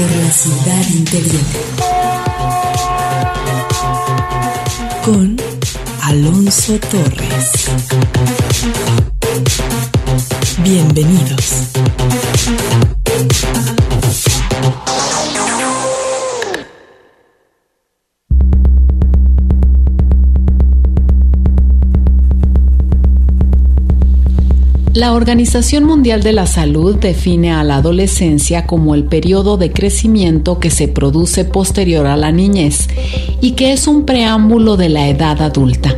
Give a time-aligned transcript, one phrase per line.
[0.00, 1.42] por la ciudad interior.
[5.04, 5.36] Con
[6.02, 7.50] Alonso Torres.
[10.62, 11.79] Bienvenidos.
[25.00, 30.58] La Organización Mundial de la Salud define a la adolescencia como el periodo de crecimiento
[30.58, 32.86] que se produce posterior a la niñez
[33.40, 35.96] y que es un preámbulo de la edad adulta.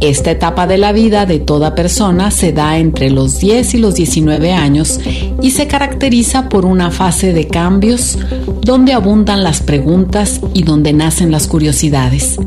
[0.00, 3.96] Esta etapa de la vida de toda persona se da entre los 10 y los
[3.96, 5.00] 19 años
[5.42, 8.16] y se caracteriza por una fase de cambios
[8.62, 12.38] donde abundan las preguntas y donde nacen las curiosidades.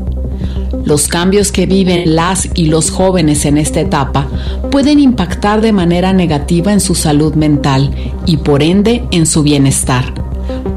[0.88, 4.26] Los cambios que viven las y los jóvenes en esta etapa
[4.70, 7.90] pueden impactar de manera negativa en su salud mental
[8.24, 10.14] y por ende en su bienestar.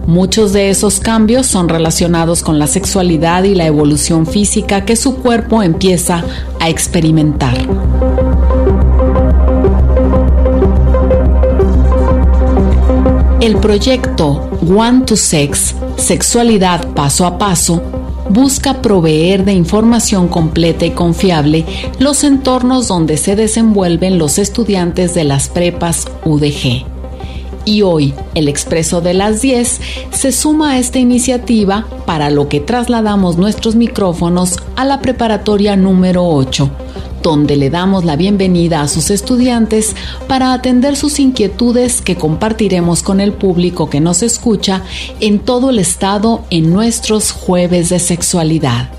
[0.08, 5.16] Muchos de esos cambios son relacionados con la sexualidad y la evolución física que su
[5.16, 6.26] cuerpo empieza
[6.60, 7.58] a experimentar.
[13.40, 20.92] El proyecto One to Sex, Sexualidad Paso a Paso, busca proveer de información completa y
[20.92, 21.66] confiable
[22.00, 27.01] los entornos donde se desenvuelven los estudiantes de las prepas UDG.
[27.66, 29.80] Y hoy, el Expreso de las 10
[30.12, 36.28] se suma a esta iniciativa para lo que trasladamos nuestros micrófonos a la preparatoria número
[36.28, 36.72] 8
[37.22, 39.96] donde le damos la bienvenida a sus estudiantes
[40.28, 44.82] para atender sus inquietudes que compartiremos con el público que nos escucha
[45.20, 48.90] en todo el estado en nuestros jueves de sexualidad.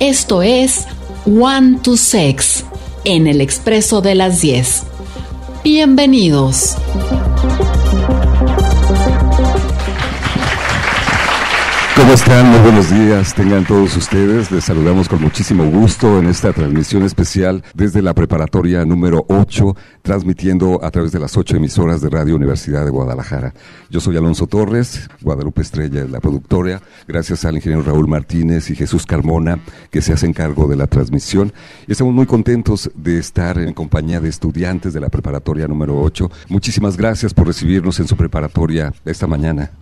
[0.00, 0.86] Esto es
[1.26, 2.64] One to Sex
[3.04, 4.84] en el Expreso de las 10.
[5.62, 6.76] Bienvenidos.
[12.06, 12.48] ¿Cómo están?
[12.52, 14.52] Muy buenos días, tengan todos ustedes.
[14.52, 20.84] Les saludamos con muchísimo gusto en esta transmisión especial desde la preparatoria número 8, transmitiendo
[20.84, 23.54] a través de las ocho emisoras de Radio Universidad de Guadalajara.
[23.90, 28.76] Yo soy Alonso Torres, Guadalupe Estrella es la productora, gracias al ingeniero Raúl Martínez y
[28.76, 29.58] Jesús Carmona
[29.90, 31.52] que se hacen cargo de la transmisión.
[31.88, 36.30] Y estamos muy contentos de estar en compañía de estudiantes de la preparatoria número 8.
[36.50, 39.72] Muchísimas gracias por recibirnos en su preparatoria esta mañana.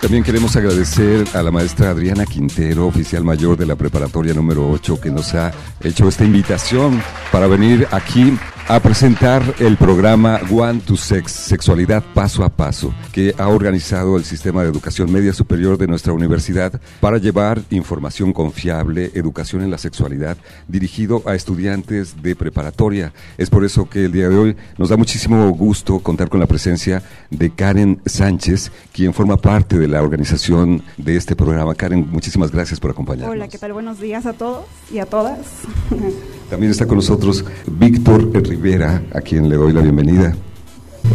[0.00, 5.00] También queremos agradecer a la maestra Adriana Quintero, oficial mayor de la preparatoria número 8,
[5.00, 10.94] que nos ha hecho esta invitación para venir aquí a presentar el programa One to
[10.94, 15.86] Sex, Sexualidad Paso a Paso, que ha organizado el Sistema de Educación Media Superior de
[15.86, 20.36] nuestra universidad para llevar información confiable, educación en la sexualidad,
[20.66, 23.14] dirigido a estudiantes de preparatoria.
[23.38, 26.46] Es por eso que el día de hoy nos da muchísimo gusto contar con la
[26.46, 31.74] presencia de Karen Sánchez, quien forma parte de la organización de este programa.
[31.74, 33.32] Karen, muchísimas gracias por acompañarnos.
[33.32, 33.72] Hola, ¿qué tal?
[33.72, 35.38] Buenos días a todos y a todas.
[36.50, 40.34] También está con nosotros Víctor Rivera, a quien le doy la bienvenida.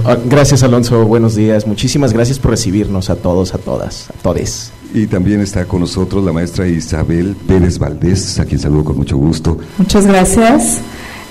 [0.06, 1.66] Ah, gracias Alonso, buenos días.
[1.66, 4.72] Muchísimas gracias por recibirnos a todos, a todas, a todes.
[4.94, 9.18] Y también está con nosotros la maestra Isabel Pérez Valdés, a quien saludo con mucho
[9.18, 9.58] gusto.
[9.78, 10.82] Muchas gracias.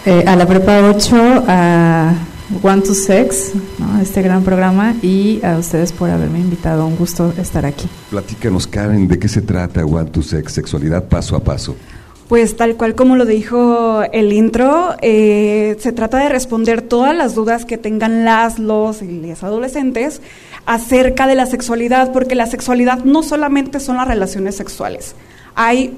[0.04, 2.14] Eh, a la Prepa 8, a
[2.60, 3.52] One to Sex,
[4.00, 6.84] este gran programa, y a ustedes por haberme invitado.
[6.86, 7.88] Un gusto estar aquí.
[8.10, 11.76] Platícanos, Karen, ¿de qué se trata One to Sex, sexualidad paso a paso?
[12.32, 17.34] Pues tal cual como lo dijo el intro, eh, se trata de responder todas las
[17.34, 20.22] dudas que tengan las, los y los adolescentes
[20.64, 25.14] acerca de la sexualidad, porque la sexualidad no solamente son las relaciones sexuales,
[25.56, 25.92] hay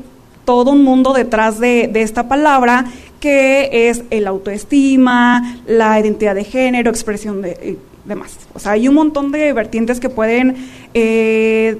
[0.44, 2.86] todo un mundo detrás de, esta palabra
[3.20, 8.38] que es el autoestima, la identidad de género, expresión de demás.
[8.54, 10.56] O sea, hay un montón de vertientes que pueden
[10.94, 11.78] eh,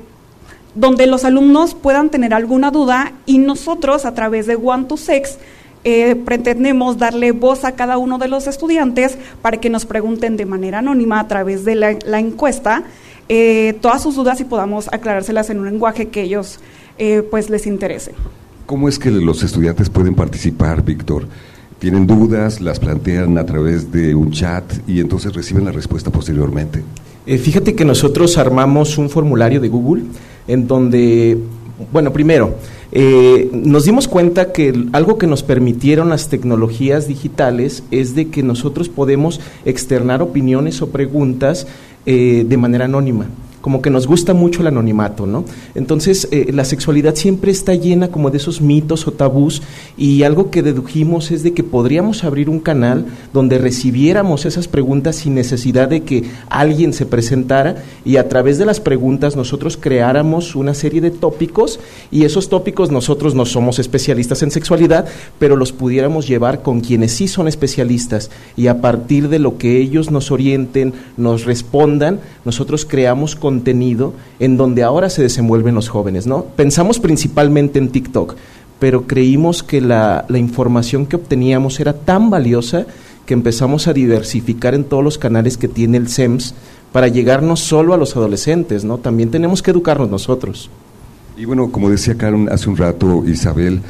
[0.74, 5.38] donde los alumnos puedan tener alguna duda y nosotros a través de One to Sex
[5.86, 10.46] eh, pretendemos darle voz a cada uno de los estudiantes para que nos pregunten de
[10.46, 12.84] manera anónima a través de la, encuesta
[13.28, 16.58] eh, todas sus dudas y podamos aclarárselas en un lenguaje que ellos
[16.98, 18.12] eh, pues les interese.
[18.64, 21.28] ¿Cómo es que los estudiantes pueden participar, Víctor?
[21.78, 26.82] ¿Tienen dudas, las plantean a través de un chat y entonces reciben la respuesta posteriormente?
[27.26, 30.02] fíjate que nosotros armamos un formulario de Google
[30.48, 31.38] en donde,
[31.92, 32.54] bueno, primero,
[32.92, 38.42] eh, nos dimos cuenta que algo que nos permitieron las tecnologías digitales es de que
[38.42, 41.66] nosotros podemos externar opiniones o preguntas
[42.06, 43.26] eh, de manera anónima.
[43.64, 45.46] Como que nos gusta mucho el anonimato, ¿no?
[45.74, 49.62] Entonces, eh, la sexualidad siempre está llena como de esos mitos o tabús
[49.96, 55.16] y algo que dedujimos es de que podríamos abrir un canal donde recibiéramos esas preguntas
[55.16, 60.56] sin necesidad de que alguien se presentara y a través de las preguntas nosotros creáramos
[60.56, 61.80] una serie de tópicos
[62.10, 65.06] y esos tópicos nosotros no somos especialistas en sexualidad,
[65.38, 69.78] pero los pudiéramos llevar con quienes sí son especialistas y a partir de lo que
[69.78, 75.88] ellos nos orienten, nos respondan, nosotros creamos con contenido en donde ahora se desenvuelven los
[75.88, 76.44] jóvenes, ¿no?
[76.56, 78.34] Pensamos principalmente en TikTok,
[78.80, 82.86] pero creímos que la, información que obteníamos era tan valiosa
[83.26, 86.54] que empezamos a diversificar en todos los canales que tiene el SEMS
[86.92, 88.98] para llegar no solo a los adolescentes, ¿no?
[88.98, 90.68] También tenemos que educarnos nosotros.
[91.36, 93.80] Y bueno, como decía Karen hace un rato, Isabel,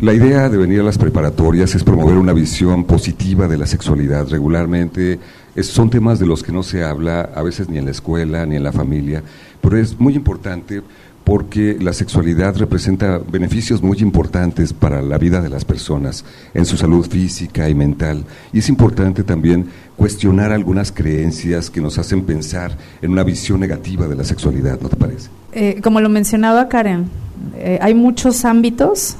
[0.00, 4.28] la idea de venir a las preparatorias es promover una visión positiva de la sexualidad.
[4.28, 5.18] Regularmente
[5.62, 8.56] son temas de los que no se habla a veces ni en la escuela ni
[8.56, 9.22] en la familia,
[9.60, 10.82] pero es muy importante
[11.28, 16.24] porque la sexualidad representa beneficios muy importantes para la vida de las personas,
[16.54, 18.24] en su salud física y mental.
[18.50, 24.08] Y es importante también cuestionar algunas creencias que nos hacen pensar en una visión negativa
[24.08, 25.28] de la sexualidad, ¿no te parece?
[25.52, 27.10] Eh, como lo mencionaba Karen,
[27.56, 29.16] eh, hay muchos ámbitos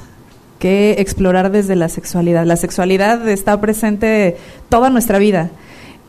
[0.57, 2.43] que explorar desde la sexualidad.
[2.43, 4.35] La sexualidad está presente
[4.69, 5.51] toda nuestra vida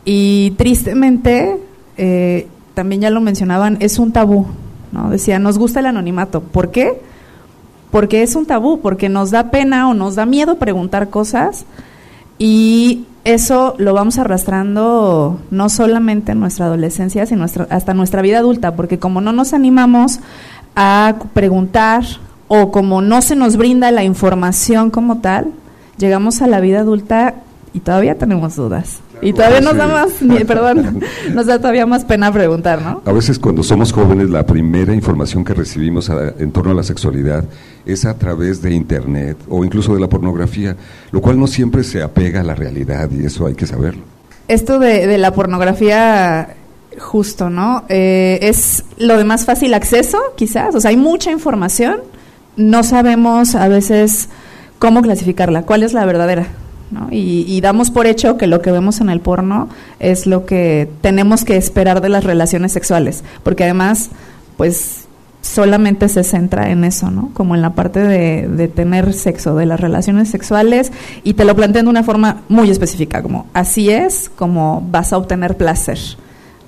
[0.05, 1.57] y tristemente,
[1.97, 4.47] eh, también ya lo mencionaban, es un tabú.
[4.91, 5.09] ¿no?
[5.09, 6.41] Decía, nos gusta el anonimato.
[6.41, 7.01] ¿Por qué?
[7.91, 11.65] Porque es un tabú, porque nos da pena o nos da miedo preguntar cosas
[12.37, 18.75] y eso lo vamos arrastrando no solamente en nuestra adolescencia, sino hasta nuestra vida adulta,
[18.75, 20.19] porque como no nos animamos
[20.75, 22.03] a preguntar
[22.47, 25.51] o como no se nos brinda la información como tal,
[25.97, 27.35] llegamos a la vida adulta
[27.73, 29.01] y todavía tenemos dudas.
[29.21, 30.09] Y todavía nos da más,
[30.47, 31.01] perdón,
[31.33, 33.01] nos da todavía más pena preguntar, ¿no?
[33.05, 37.43] A veces cuando somos jóvenes la primera información que recibimos en torno a la sexualidad
[37.85, 40.75] es a través de internet o incluso de la pornografía,
[41.11, 44.03] lo cual no siempre se apega a la realidad y eso hay que saberlo.
[44.47, 46.55] Esto de, la pornografía
[46.99, 47.85] justo, ¿no?
[47.89, 50.75] Eh, es lo de más fácil acceso, quizás.
[50.75, 52.01] O sea, hay mucha información,
[52.57, 54.29] no sabemos a veces
[54.79, 56.47] cómo clasificarla, cuál es la verdadera.
[57.11, 61.45] Y, damos por hecho que lo que vemos en el porno es lo que tenemos
[61.45, 64.09] que esperar de las relaciones sexuales, porque además,
[64.57, 65.05] pues
[65.41, 67.31] solamente se centra en eso, ¿no?
[67.33, 70.91] Como en la parte de, tener sexo, de las relaciones sexuales,
[71.23, 75.17] y te lo plantean de una forma muy específica, como así es como vas a
[75.17, 75.99] obtener placer,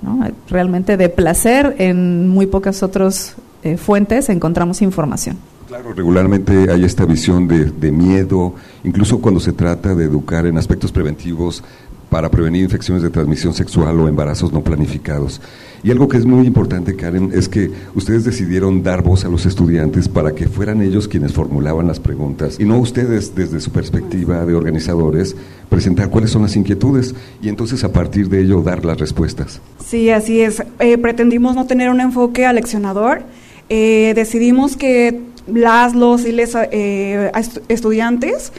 [0.01, 0.25] ¿no?
[0.49, 5.37] Realmente de placer en muy pocas otras eh, fuentes encontramos información.
[5.73, 8.53] Claro, regularmente hay esta visión de, miedo,
[8.83, 11.63] incluso cuando se trata de educar en aspectos preventivos
[12.11, 15.41] para prevenir infecciones de transmisión sexual o embarazos no planificados.
[15.83, 19.47] Y algo que es muy importante, Karen, es que ustedes decidieron dar voz a los
[19.47, 24.45] estudiantes para que fueran ellos quienes formulaban las preguntas y no ustedes desde su perspectiva
[24.45, 25.35] de organizadores
[25.69, 29.59] presentar cuáles son las inquietudes y entonces a partir de ello dar las respuestas.
[29.83, 30.61] Sí, así es.
[30.77, 33.23] Eh, pretendimos no tener un enfoque aleccionador.
[33.69, 37.31] Eh, decidimos que las, los y les eh,
[37.67, 38.51] estudiantes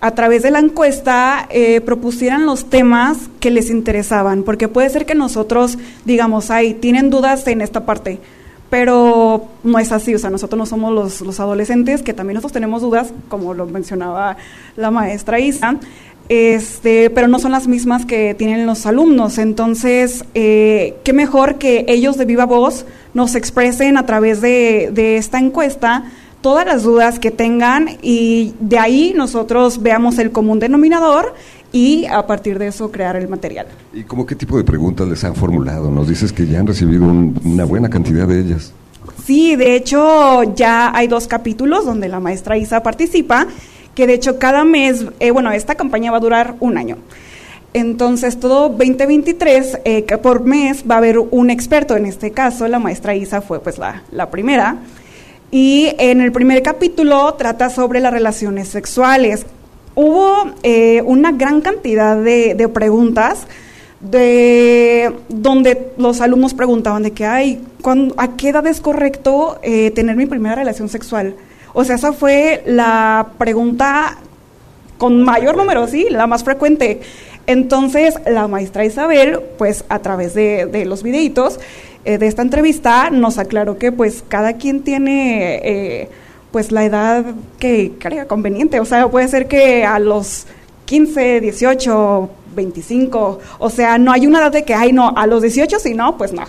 [0.00, 5.06] a través de la encuesta eh, propusieran los temas que les interesaban, porque puede ser
[5.06, 8.20] que nosotros digamos, ay, tienen dudas en esta parte,
[8.70, 12.52] pero no es así, o sea, nosotros no somos los, los adolescentes, que también nosotros
[12.52, 14.36] tenemos dudas, como lo mencionaba
[14.76, 15.78] la maestra Isa,
[16.28, 19.38] este, pero no son las mismas que tienen los alumnos.
[19.38, 25.16] Entonces, eh, qué mejor que ellos de viva voz nos expresen a través de, de
[25.16, 26.04] esta encuesta
[26.40, 31.34] todas las dudas que tengan y de ahí nosotros veamos el común denominador
[31.72, 33.66] y a partir de eso crear el material.
[33.92, 35.90] ¿Y cómo qué tipo de preguntas les han formulado?
[35.90, 38.72] Nos dices que ya han recibido una buena cantidad de ellas.
[39.24, 43.46] Sí, de hecho ya hay dos capítulos donde la maestra Isa participa,
[43.94, 46.96] que de hecho cada mes, eh, bueno, esta campaña va a durar un año.
[47.74, 51.96] Entonces, todo 2023, eh, por mes va a haber un experto.
[51.96, 54.78] En este caso, la maestra Isa fue pues la, la primera.
[55.50, 59.46] Y en el primer capítulo trata sobre las relaciones sexuales.
[59.94, 63.46] Hubo eh, una gran cantidad de, preguntas
[64.00, 67.64] de donde los alumnos preguntaban de que, ay,
[68.16, 71.34] ¿a qué edad es correcto eh, tener mi primera relación sexual?
[71.72, 74.18] O sea, esa fue la pregunta
[74.98, 77.00] con mayor número, sí, la más frecuente.
[77.46, 81.58] Entonces, la maestra Isabel, pues a través de, de los videitos,
[82.08, 86.08] eh, de esta entrevista nos aclaró que pues cada quien tiene eh,
[86.50, 87.22] pues la edad
[87.58, 88.80] que crea conveniente.
[88.80, 90.46] O sea, puede ser que a los
[90.86, 93.40] 15, 18, 25.
[93.58, 96.16] O sea, no hay una edad de que, ay, no, a los 18 si no,
[96.16, 96.44] pues no.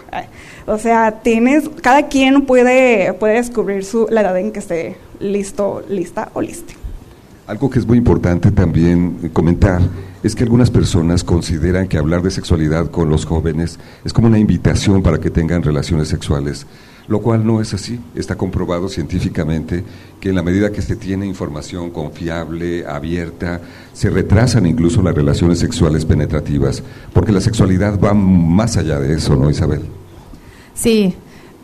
[0.66, 5.84] O sea, tienes, cada quien puede, puede descubrir su, la edad en que esté listo,
[5.90, 6.74] lista o liste.
[7.48, 9.82] Algo que es muy importante también comentar
[10.24, 14.40] es que algunas personas consideran que hablar de sexualidad con los jóvenes es como una
[14.40, 16.66] invitación para que tengan relaciones sexuales,
[17.08, 18.00] lo cual no es así.
[18.16, 19.84] Está comprobado científicamente
[20.20, 23.62] que en la medida que se tiene información confiable, abierta,
[23.94, 26.84] se retrasan incluso las relaciones sexuales penetrativas,
[27.14, 29.82] porque la sexualidad va más allá de eso, ¿no, Isabel?
[30.74, 31.16] Sí,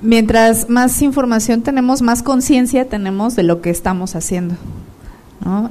[0.01, 4.55] mientras más información tenemos, más conciencia tenemos de lo que estamos haciendo.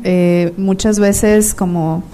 [0.05, 2.05] Eh, muchas veces como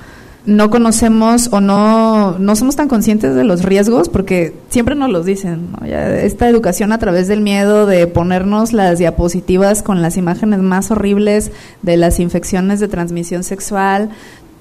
[0.46, 5.26] no conocemos o no, no somos tan conscientes de los riesgos porque siempre nos los
[5.26, 5.68] dicen.
[5.84, 11.52] esta educación a través del miedo de ponernos las diapositivas con las imágenes más horribles
[11.82, 14.10] de las infecciones de transmisión sexual.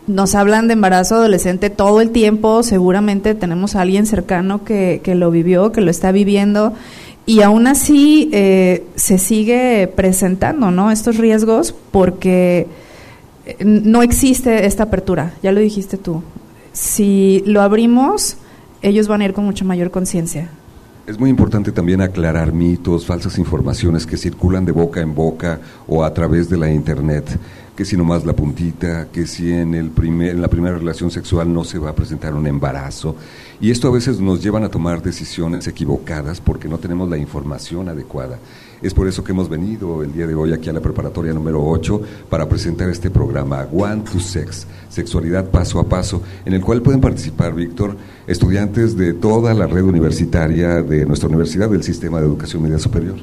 [0.07, 5.15] Nos hablan de embarazo adolescente todo el tiempo, seguramente tenemos a alguien cercano que, que
[5.15, 6.73] lo vivió, que lo está viviendo
[7.29, 10.89] y aún así eh, se sigue presentando ¿no?
[10.89, 12.65] estos riesgos porque
[13.63, 16.23] no existe esta apertura, ya lo dijiste tú.
[16.73, 18.37] Si lo abrimos,
[18.81, 20.49] ellos van a ir con mucha mayor conciencia.
[21.07, 26.03] Es muy importante también aclarar mitos, falsas informaciones que circulan de boca en boca o
[26.03, 27.39] a través de la Internet
[27.79, 31.53] que si nomás la puntita, que si en, el primer, en la primera relación sexual
[31.53, 33.15] no se va a presentar un embarazo.
[33.61, 37.87] Y esto a veces nos llevan a tomar decisiones equivocadas porque no tenemos la información
[37.87, 38.37] adecuada.
[38.81, 41.65] Es por eso que hemos venido el día de hoy aquí a la preparatoria número
[41.65, 46.81] 8 para presentar este programa One to Sex, Sexualidad Paso a Paso, en el cual
[46.81, 52.27] pueden participar, Víctor, estudiantes de toda la red universitaria de nuestra universidad del Sistema de
[52.27, 53.15] Educación Media Superior.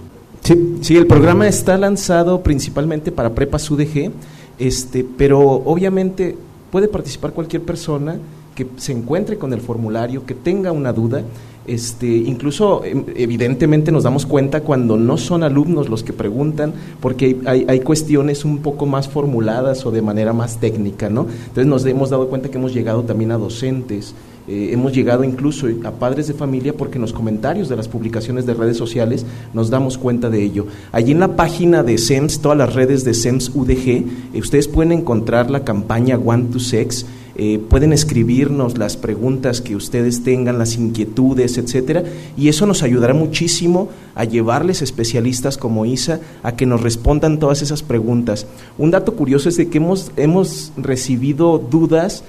[0.42, 4.12] Sí, sí, el programa está lanzado principalmente para prepas UDG
[4.58, 6.36] este, pero obviamente
[6.70, 8.16] puede participar cualquier persona
[8.54, 11.22] que se encuentre con el formulario, que tenga una duda.
[11.66, 17.36] Este, incluso em, evidentemente nos damos cuenta cuando no son alumnos los que preguntan, porque
[17.44, 21.26] hay, cuestiones un poco más formuladas o de manera más técnica, ¿no?
[21.48, 24.14] Entonces nos hemos dado cuenta que hemos llegado también a docentes,
[24.48, 28.46] eh, hemos llegado incluso a padres de familia porque en los comentarios de las publicaciones
[28.46, 30.66] de redes sociales nos damos cuenta de ello.
[30.92, 34.04] Allí en la página de SEMS, todas las redes de SEMS UDG, eh,
[34.38, 37.06] ustedes pueden encontrar la campaña One to Sex.
[37.38, 42.02] Eh, pueden escribirnos las preguntas que ustedes tengan, las inquietudes, etcétera,
[42.36, 47.62] y eso nos ayudará muchísimo a llevarles especialistas como Isa a que nos respondan todas
[47.62, 48.46] esas preguntas.
[48.78, 52.24] Un dato curioso es de que hemos, hemos recibido dudas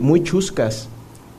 [0.00, 0.90] muy chuscas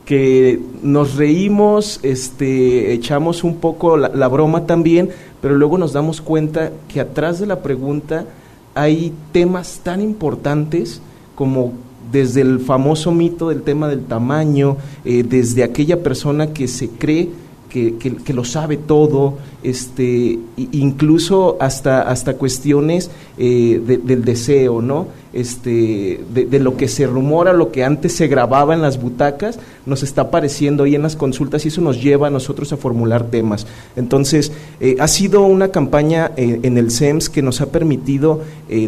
[0.08, 5.10] que nos reímos, este, echamos un poco la, broma también,
[5.42, 8.24] pero luego nos damos cuenta que atrás de la pregunta
[8.74, 11.02] hay temas tan importantes
[11.34, 11.74] como
[12.10, 17.30] desde el famoso mito del tema del tamaño, eh, desde aquella persona que se cree
[17.68, 25.06] que, que, lo sabe todo, este, incluso hasta, hasta cuestiones eh, del deseo, ¿no?
[25.34, 30.02] Este, de, lo que se rumora, lo que antes se grababa en las butacas, nos
[30.02, 33.66] está apareciendo ahí en las consultas y eso nos lleva a nosotros a formular temas.
[33.96, 38.40] Entonces, eh, ha sido una campaña eh, en el SEMS que nos ha permitido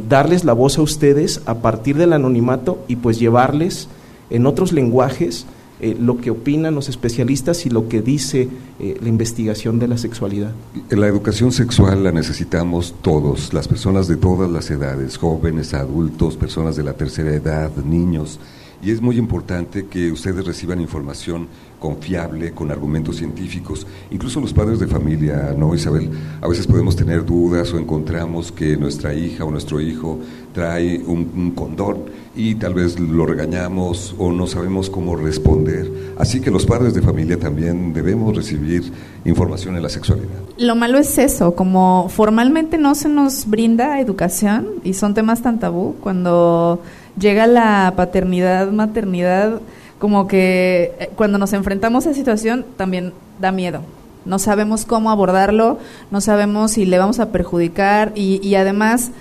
[0.08, 3.88] darles la voz a ustedes a partir del anonimato y pues llevarles
[4.30, 5.46] en otros lenguajes
[5.80, 9.98] eh, lo que opinan los especialistas y lo que dice eh, la investigación de la
[9.98, 10.52] sexualidad.
[10.90, 16.76] La educación sexual la necesitamos todos, las personas de todas las edades, jóvenes, adultos, personas
[16.76, 18.38] de la tercera edad, niños.
[18.82, 21.48] Y es muy importante que ustedes reciban información
[21.80, 23.86] confiable, con argumentos científicos.
[24.12, 26.10] Incluso los padres de familia, ¿no, Isabel?
[26.40, 30.20] A veces podemos tener dudas o encontramos que nuestra hija o nuestro hijo
[30.52, 32.04] trae un, condón
[32.36, 35.90] y tal vez lo regañamos o no sabemos cómo responder.
[36.18, 38.92] Así que los padres de familia también debemos recibir
[39.24, 40.38] información en la sexualidad.
[40.58, 45.58] Lo malo es eso, como formalmente no se nos brinda educación y son temas tan
[45.58, 46.80] tabú, cuando
[47.18, 49.60] llega la paternidad, maternidad,
[50.00, 53.82] como que eh, cuando nos enfrentamos a situación también da miedo.
[54.24, 55.78] No sabemos cómo abordarlo,
[56.10, 59.12] no sabemos si le vamos a perjudicar y, y además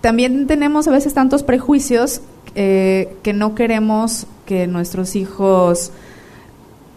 [0.00, 2.22] también tenemos a veces tantos prejuicios
[2.54, 5.92] eh, que no queremos que nuestros hijos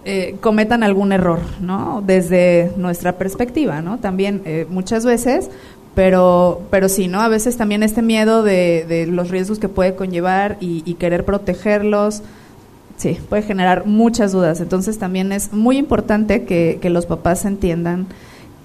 [0.05, 2.03] eh, cometan algún error, ¿no?
[2.05, 4.00] Desde nuestra perspectiva, ¿no?
[4.00, 5.50] También eh, muchas veces,
[5.93, 7.21] pero, pero sí, ¿no?
[7.21, 12.24] A veces también este miedo de, los riesgos que puede conllevar y, querer protegerlos,
[13.01, 14.62] sí, puede generar muchas dudas.
[14.62, 18.08] Entonces también es muy importante que, que los papás entiendan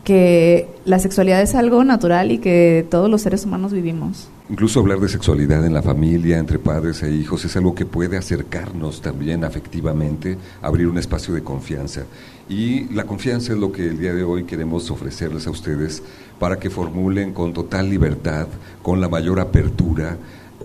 [0.04, 4.28] que la sexualidad es algo natural y que todos los seres humanos vivimos.
[4.48, 8.16] Incluso hablar de sexualidad en la familia, entre padres e hijos, es algo que puede
[8.16, 12.02] acercarnos también afectivamente, abrir un espacio de confianza.
[12.48, 16.00] Y la confianza es lo que el día de hoy queremos ofrecerles a ustedes
[16.38, 18.46] para que formulen con total libertad,
[18.82, 20.16] con la mayor apertura,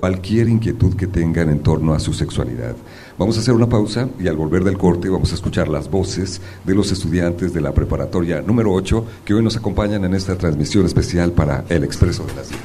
[0.01, 2.75] cualquier inquietud que tengan en torno a su sexualidad.
[3.20, 6.41] Vamos a hacer una pausa y al volver del corte vamos a escuchar las voces
[6.65, 10.88] de los estudiantes de la preparatoria número 8 que hoy nos acompañan en esta transmisión
[10.88, 12.62] especial para El Expreso de las 10.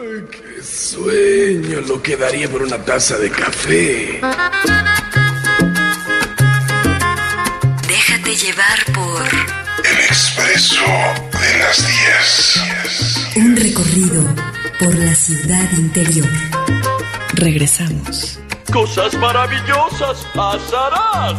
[0.00, 4.20] Ay, qué sueño lo que daría por una taza de café.
[8.24, 9.22] Déjate llevar por
[9.84, 10.84] El expreso
[11.32, 13.36] de las 10.
[13.36, 14.22] un recorrido
[14.78, 16.28] por la ciudad interior.
[17.34, 18.38] Regresamos.
[18.72, 21.36] Cosas maravillosas pasarán.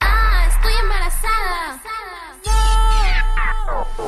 [0.00, 1.80] Ah, estoy embarazada.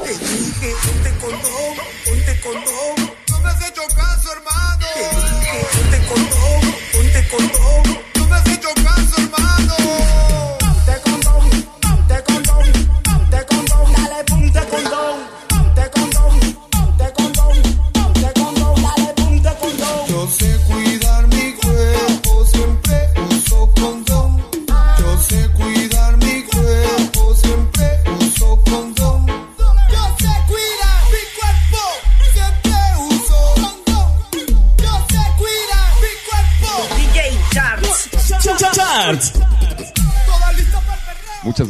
[0.04, 3.12] Te dije, ponte condón, ponte condón.
[3.30, 4.86] No me has hecho caso, hermano.
[4.94, 7.98] Te dije, ponte condón, ponte condón.
[8.16, 10.23] No me has hecho caso, hermano.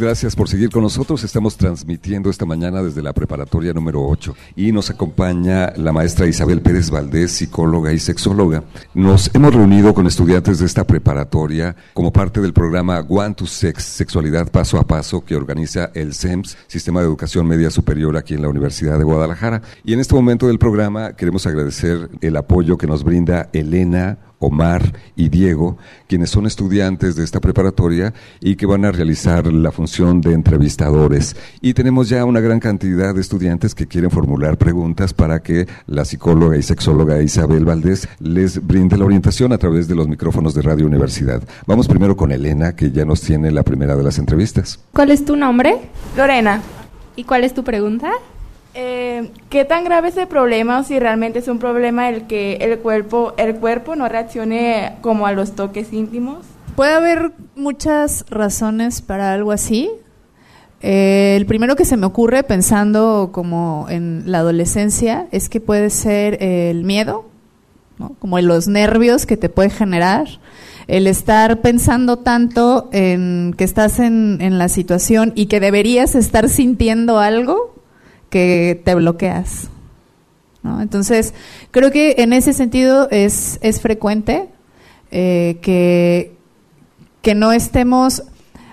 [0.04, 1.24] Gracias por seguir con nosotros.
[1.24, 6.60] Estamos transmitiendo esta mañana desde la preparatoria número 8 y nos acompaña la maestra Isabel
[6.60, 8.64] Pérez Valdés, psicóloga y sexóloga.
[8.92, 13.82] Nos hemos reunido con estudiantes de esta preparatoria como parte del programa One to Sex,
[13.82, 18.42] Sexualidad Paso a Paso, que organiza el SEMS, Sistema de Educación Media Superior aquí en
[18.42, 19.62] la Universidad de Guadalajara.
[19.84, 24.92] Y en este momento del programa queremos agradecer el apoyo que nos brinda Elena, Omar
[25.16, 30.20] y Diego, quienes son estudiantes de esta preparatoria y que van a realizar la función
[30.20, 31.36] de entrevistadores.
[31.60, 36.04] Y tenemos ya una gran cantidad de estudiantes que quieren formular preguntas para que la
[36.04, 40.62] psicóloga y sexóloga Isabel Valdés les brinde la orientación a través de los micrófonos de
[40.62, 41.42] Radio Universidad.
[41.66, 44.80] Vamos primero con Elena, que ya nos tiene la primera de las entrevistas.
[44.92, 45.76] ¿Cuál es tu nombre?
[46.16, 46.60] Lorena,
[47.16, 48.12] ¿Y cuál es tu pregunta?
[48.74, 52.56] Eh, ¿qué tan grave es el problema o si realmente es un problema el que
[52.56, 56.44] el cuerpo, el cuerpo no reaccione como a los toques íntimos?
[56.74, 59.90] Puede haber muchas razones para algo así.
[60.82, 65.88] Eh, el primero que se me ocurre pensando como en la adolescencia es que puede
[65.90, 67.26] ser el miedo,
[67.98, 68.16] ¿no?
[68.18, 70.26] como los nervios que te puede generar,
[70.88, 76.48] el estar pensando tanto en que estás en, en la situación y que deberías estar
[76.48, 77.73] sintiendo algo
[78.34, 79.68] que te bloqueas.
[80.64, 80.80] ¿no?
[80.82, 81.34] Entonces,
[81.70, 84.48] creo que en ese sentido es, es frecuente
[85.12, 86.32] eh, que,
[87.22, 88.24] que no estemos...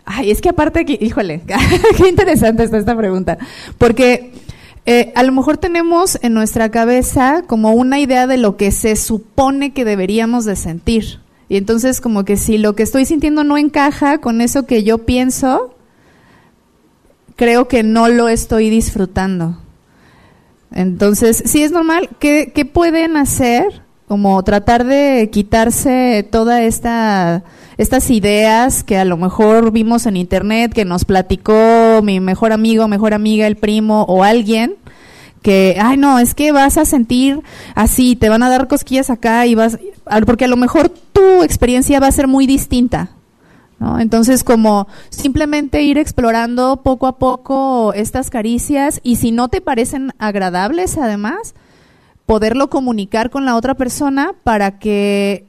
[0.04, 1.44] Ay, es que aparte, que, híjole,
[1.98, 3.38] qué interesante está esta pregunta,
[3.78, 4.32] porque
[4.88, 8.96] eh, a lo mejor tenemos en nuestra cabeza como una idea de lo que se
[8.96, 11.20] supone que deberíamos de sentir.
[11.50, 15.06] Y entonces como que si lo que estoy sintiendo no encaja con eso que yo
[15.06, 15.76] pienso,
[17.42, 19.58] creo que no lo estoy disfrutando.
[20.72, 22.08] Entonces, sí es normal.
[22.20, 23.82] ¿Qué, qué pueden hacer?
[24.08, 27.44] Como tratar de quitarse toda esta
[27.80, 32.88] estas ideas que a lo mejor vimos en internet, que nos platicó mi mejor amigo,
[32.88, 34.76] mejor amiga, el primo o alguien,
[35.42, 37.42] que, ay no, es que vas a sentir
[37.74, 39.80] así, te van a dar cosquillas acá y vas,
[40.28, 43.10] porque a lo mejor tu experiencia va a ser muy distinta.
[44.00, 50.14] Entonces, como simplemente ir explorando poco a poco estas caricias y si no te parecen
[50.20, 51.56] agradables, además,
[52.28, 55.46] poderlo comunicar con la otra persona para que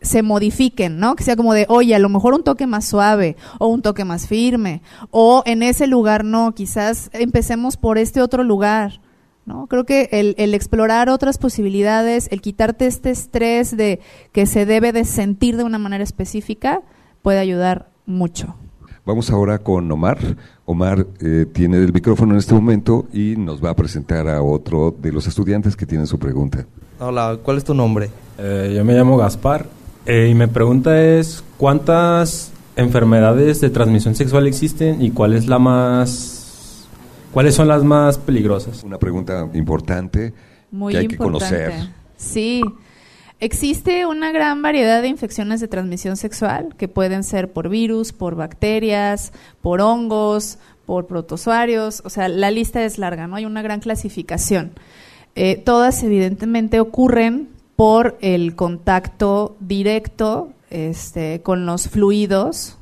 [0.00, 1.16] se modifiquen, ¿no?
[1.16, 4.04] Que sea como de, oye, a lo mejor un toque más suave o un toque
[4.04, 9.00] más firme o en ese lugar no, quizás empecemos por este otro lugar,
[9.44, 9.66] ¿no?
[9.66, 14.00] Creo que el, el explorar otras posibilidades, el quitarte este estrés de
[14.32, 16.82] que se debe de sentir de una manera específica,
[17.22, 18.54] puede ayudar mucho.
[19.04, 20.18] Vamos ahora con Omar.
[20.64, 24.94] Omar eh, tiene el micrófono en este momento y nos va a presentar a otro
[24.96, 26.66] de los estudiantes que tiene su pregunta.
[27.00, 28.10] Hola, ¿cuál es tu nombre?
[28.38, 29.66] Eh, yo me llamo Gaspar
[30.06, 35.58] eh, y mi pregunta es ¿cuántas enfermedades de transmisión sexual existen y cuál es la
[35.58, 36.86] más
[37.32, 38.84] cuáles son las más peligrosas?
[38.84, 40.32] Una pregunta importante
[40.70, 41.44] Muy que hay importante.
[41.44, 41.72] que conocer.
[42.16, 42.62] Sí.
[43.42, 48.36] Existe una gran variedad de infecciones de transmisión sexual que pueden ser por virus, por
[48.36, 53.34] bacterias, por hongos, por protozoarios, o sea, la lista es larga, ¿no?
[53.34, 54.70] Hay una gran clasificación.
[55.34, 62.78] Eh, todas evidentemente ocurren por el contacto directo este, con los fluidos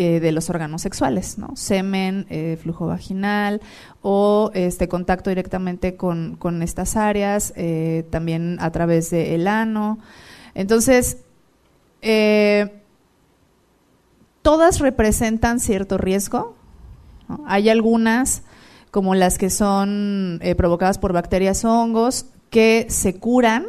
[0.00, 1.56] eh, de los órganos sexuales, ¿no?
[1.56, 3.60] Semen, eh, flujo vaginal
[4.00, 9.98] o este contacto directamente con, estas áreas, eh, también a través del ano.
[10.54, 11.16] Entonces,
[14.42, 16.54] todas representan cierto riesgo.
[17.44, 18.44] Hay algunas,
[18.92, 23.66] como las que son provocadas por bacterias o hongos, que se curan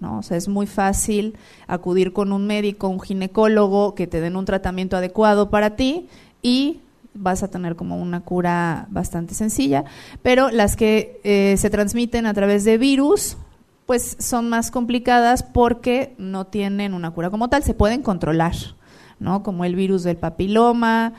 [0.00, 0.18] ¿no?
[0.18, 1.36] O sea, es muy fácil
[1.66, 6.08] acudir con un médico, un ginecólogo, que te den un tratamiento adecuado para ti
[6.42, 6.80] y
[7.14, 9.84] vas a tener como una cura bastante sencilla,
[10.22, 13.36] pero las que eh, se transmiten a través de virus,
[13.86, 18.54] pues son más complicadas porque no tienen una cura como tal, se pueden controlar,
[19.18, 19.42] ¿no?
[19.42, 21.14] Como el virus del papiloma,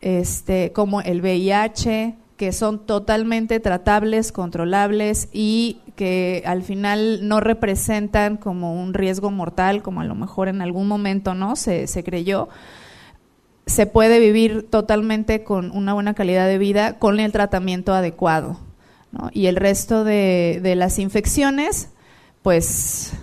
[0.00, 8.36] este, como el VIH, que son totalmente tratables, controlables y que al final no representan
[8.36, 12.48] como un riesgo mortal, como a lo mejor en algún momento no se, se creyó.
[13.64, 18.58] Se puede vivir totalmente con una buena calidad de vida con el tratamiento adecuado.
[19.12, 19.30] ¿no?
[19.32, 21.88] Y el resto de, de las infecciones,
[22.42, 23.14] pues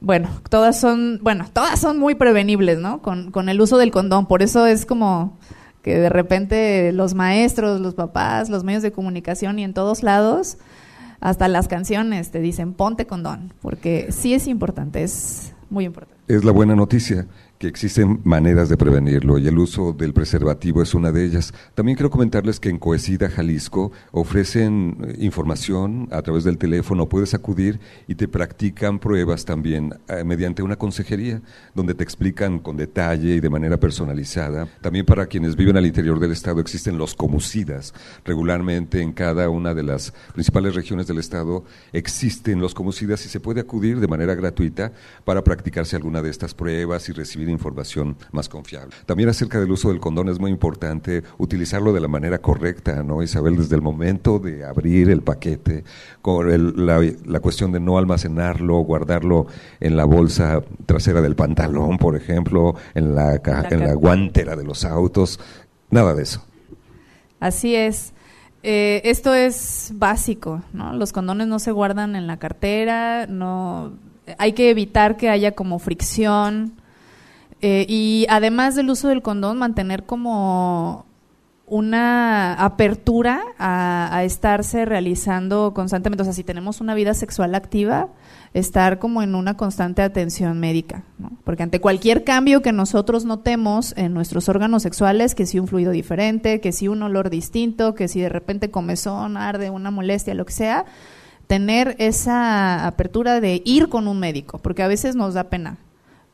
[0.00, 3.02] bueno, todas son, bueno, todas son muy prevenibles, ¿no?
[3.02, 4.26] Con, con el uso del condón.
[4.26, 5.36] Por eso es como
[5.82, 10.58] que de repente los maestros, los papás, los medios de comunicación y en todos lados,
[11.20, 16.16] hasta las canciones te dicen ponte condón, porque sí es importante, es muy importante.
[16.28, 17.26] Es la buena noticia
[17.60, 21.52] que existen maneras de prevenirlo y el uso del preservativo es una de ellas.
[21.74, 27.34] También quiero comentarles que en Coesida Jalisco ofrecen eh, información a través del teléfono, puedes
[27.34, 31.42] acudir y te practican pruebas también eh, mediante una consejería
[31.74, 34.66] donde te explican con detalle y de manera personalizada.
[34.80, 37.92] También para quienes viven al interior del estado existen los comucidas.
[38.24, 43.38] Regularmente en cada una de las principales regiones del estado existen los comucidas y se
[43.38, 44.92] puede acudir de manera gratuita
[45.26, 48.94] para practicarse alguna de estas pruebas y recibir información más confiable.
[49.06, 53.22] También acerca del uso del condón es muy importante utilizarlo de la manera correcta, ¿no,
[53.22, 53.56] Isabel?
[53.56, 55.84] Desde el momento de abrir el paquete,
[56.22, 59.46] con el, la, la, cuestión de no almacenarlo, guardarlo
[59.80, 64.64] en la bolsa trasera del pantalón, por ejemplo, en la, la en la guantera de
[64.64, 65.40] los autos,
[65.90, 66.44] nada de eso.
[67.40, 68.12] Así es.
[68.62, 70.92] Eh, esto es básico, ¿no?
[70.92, 73.92] Los condones no se guardan en la cartera, no
[74.38, 76.74] hay que evitar que haya como fricción,
[77.60, 81.06] eh, y además del uso del condón, mantener como
[81.70, 86.22] una apertura a, estarse realizando constantemente.
[86.22, 88.08] O sea, si tenemos una vida sexual activa,
[88.54, 91.04] estar como en una constante atención médica.
[91.18, 91.30] ¿no?
[91.44, 95.92] Porque ante cualquier cambio que nosotros notemos en nuestros órganos sexuales, que si un fluido
[95.92, 100.46] diferente, que si un olor distinto, que si de repente comezón, arde, una molestia, lo
[100.46, 100.86] que sea,
[101.46, 105.78] tener esa apertura de ir con un médico, porque a veces nos da pena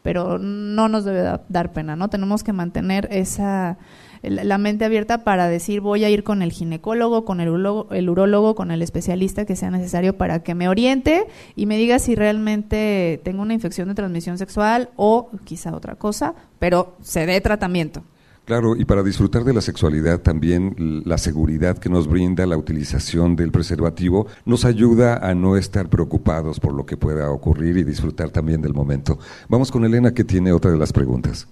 [0.07, 2.09] pero no nos debe dar pena, ¿no?
[2.09, 3.77] Tenemos que mantener esa
[4.23, 8.09] la mente abierta para decir voy a ir con el ginecólogo, con el urólogo, el
[8.09, 12.15] urólogo, con el especialista que sea necesario para que me oriente y me diga si
[12.15, 18.05] realmente tengo una infección de transmisión sexual o quizá otra cosa, pero se dé tratamiento.
[18.47, 23.35] Claro, y para disfrutar de la sexualidad también la seguridad que nos brinda la utilización
[23.35, 28.31] del preservativo nos ayuda a no estar preocupados por lo que pueda ocurrir y disfrutar
[28.31, 29.19] también del momento.
[29.49, 31.49] Vamos con Elena que tiene otra de las preguntas.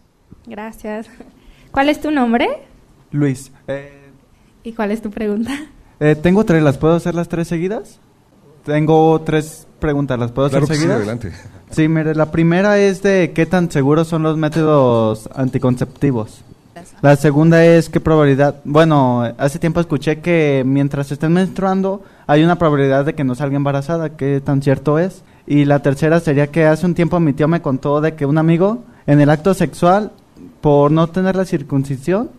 [0.46, 1.09] Gracias.
[1.72, 2.48] ¿Cuál es tu nombre?
[3.11, 3.50] Luis.
[3.66, 4.12] Eh,
[4.62, 5.50] ¿Y cuál es tu pregunta?
[5.98, 7.98] Eh, tengo tres, ¿las puedo hacer las tres seguidas?
[8.64, 10.98] Tengo tres preguntas, ¿las puedo claro hacer que seguidas?
[10.98, 11.33] Sí, adelante.
[11.70, 16.44] Sí, mire, la primera es de qué tan seguros son los métodos anticonceptivos.
[17.05, 22.57] La segunda es qué probabilidad, bueno, hace tiempo escuché que mientras estén menstruando hay una
[22.57, 25.23] probabilidad de que no salga embarazada, qué tan cierto es.
[25.47, 28.38] Y la tercera sería que hace un tiempo mi tío me contó de que un
[28.38, 30.12] amigo en el acto sexual,
[30.62, 32.31] por no tener la circuncisión,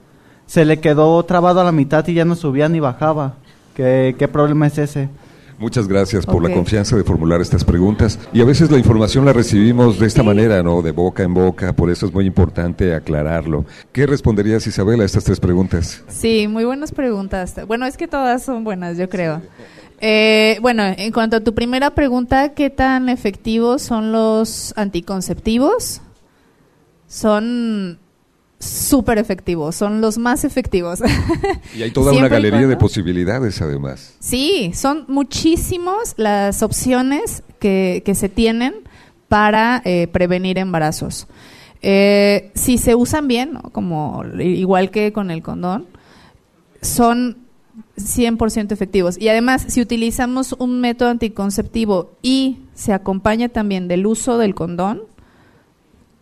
[0.47, 3.35] se le quedó trabado a la mitad y ya no subía ni bajaba.
[3.75, 5.09] ¿Qué, qué problema es ese?
[5.57, 8.19] Muchas gracias por la confianza de formular estas preguntas.
[8.33, 10.81] Y a veces la información la recibimos de esta manera, ¿no?
[10.81, 13.65] De boca en boca, por eso es muy importante aclararlo.
[13.93, 16.03] ¿Qué responderías, Isabel, a estas tres preguntas?
[16.09, 17.55] Sí, muy buenas preguntas.
[17.67, 19.41] Bueno, es que todas son buenas, yo creo.
[20.01, 26.01] Eh, bueno, en cuanto a tu primera pregunta, ¿qué tan efectivos son los anticonceptivos?
[27.07, 27.99] Son
[28.59, 30.99] súper efectivos, son los más efectivos.
[31.75, 34.15] Y hay toda una galería de posibilidades, además.
[34.19, 38.75] Sí, son muchísimos las opciones que, que se tienen
[39.27, 41.27] para eh, prevenir embarazos.
[41.81, 43.61] Eh, si se usan bien, ¿no?
[43.71, 45.85] como igual que con el condón,
[46.81, 47.37] son
[47.97, 49.17] 100% efectivos.
[49.19, 55.03] Y además, si utilizamos un método anticonceptivo y se acompaña también del uso del condón,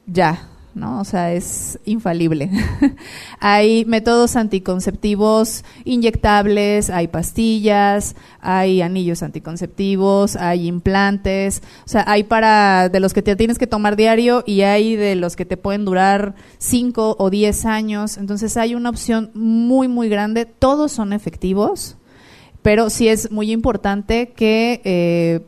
[0.05, 0.99] ya, ¿no?
[0.99, 2.49] O sea, es infalible.
[3.39, 12.89] hay métodos anticonceptivos inyectables, hay pastillas, hay anillos anticonceptivos, hay implantes, o sea, hay para
[12.89, 15.86] de los que te tienes que tomar diario y hay de los que te pueden
[15.86, 18.17] durar 5 o 10 años.
[18.17, 21.97] Entonces, hay una opción muy muy grande, todos son efectivos,
[22.62, 25.41] pero sí es muy importante que eh,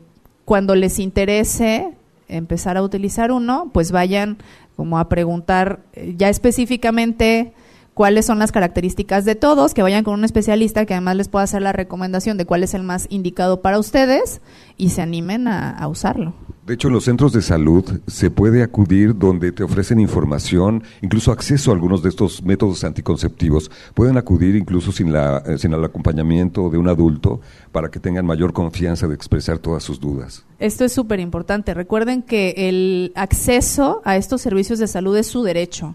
[0.44, 1.92] cuando les interese
[2.28, 4.38] empezar a utilizar uno, pues vayan
[4.76, 7.52] como a preguntar eh, ya específicamente
[7.96, 11.44] cuáles son las características de todos, que vayan con un especialista que además les pueda
[11.44, 14.42] hacer la recomendación de cuál es el más indicado para ustedes
[14.76, 16.34] y se animen a, usarlo.
[16.66, 21.32] De hecho, en los centros de salud se puede acudir donde te ofrecen información, incluso
[21.32, 23.70] acceso a algunos de estos métodos anticonceptivos.
[23.94, 27.40] Pueden acudir incluso sin, la, eh, sin el acompañamiento de un adulto
[27.72, 30.44] para que tengan mayor confianza de expresar todas sus dudas.
[30.58, 31.72] Esto es súper importante.
[31.72, 35.94] Recuerden que el acceso a estos servicios de salud es su derecho.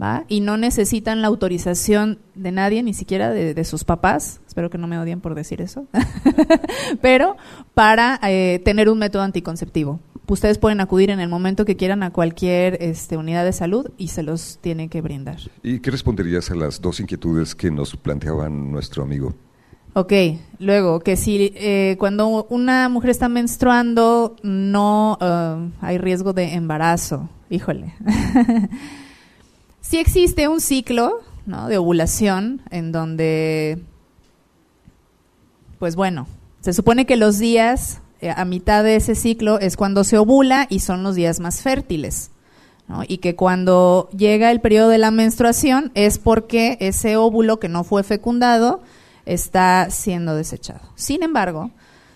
[0.00, 0.24] ¿Va?
[0.28, 4.88] Y no necesitan la autorización de nadie, ni siquiera de, sus papás, espero que no
[4.88, 5.86] me odien por decir eso,
[7.00, 7.36] pero
[7.74, 10.00] para eh, tener un método anticonceptivo.
[10.26, 14.08] Ustedes pueden acudir en el momento que quieran a cualquier este, unidad de salud y
[14.08, 15.38] se los tiene que brindar.
[15.62, 19.34] ¿Y qué responderías a las dos inquietudes que nos planteaban nuestro amigo?
[19.96, 20.12] Ok,
[20.58, 27.28] luego, que si eh, cuando una mujer está menstruando no uh, hay riesgo de embarazo,
[27.48, 27.94] híjole.
[29.94, 33.78] sí existe un ciclo de ovulación en donde,
[35.78, 36.26] pues bueno,
[36.62, 40.66] se supone que los días eh, a mitad de ese ciclo es cuando se ovula
[40.68, 42.32] y son los días más fértiles.
[43.06, 47.84] Y que cuando llega el periodo de la menstruación es porque ese óvulo que no
[47.84, 48.82] fue fecundado
[49.26, 50.80] está siendo desechado.
[50.96, 51.70] Sin embargo,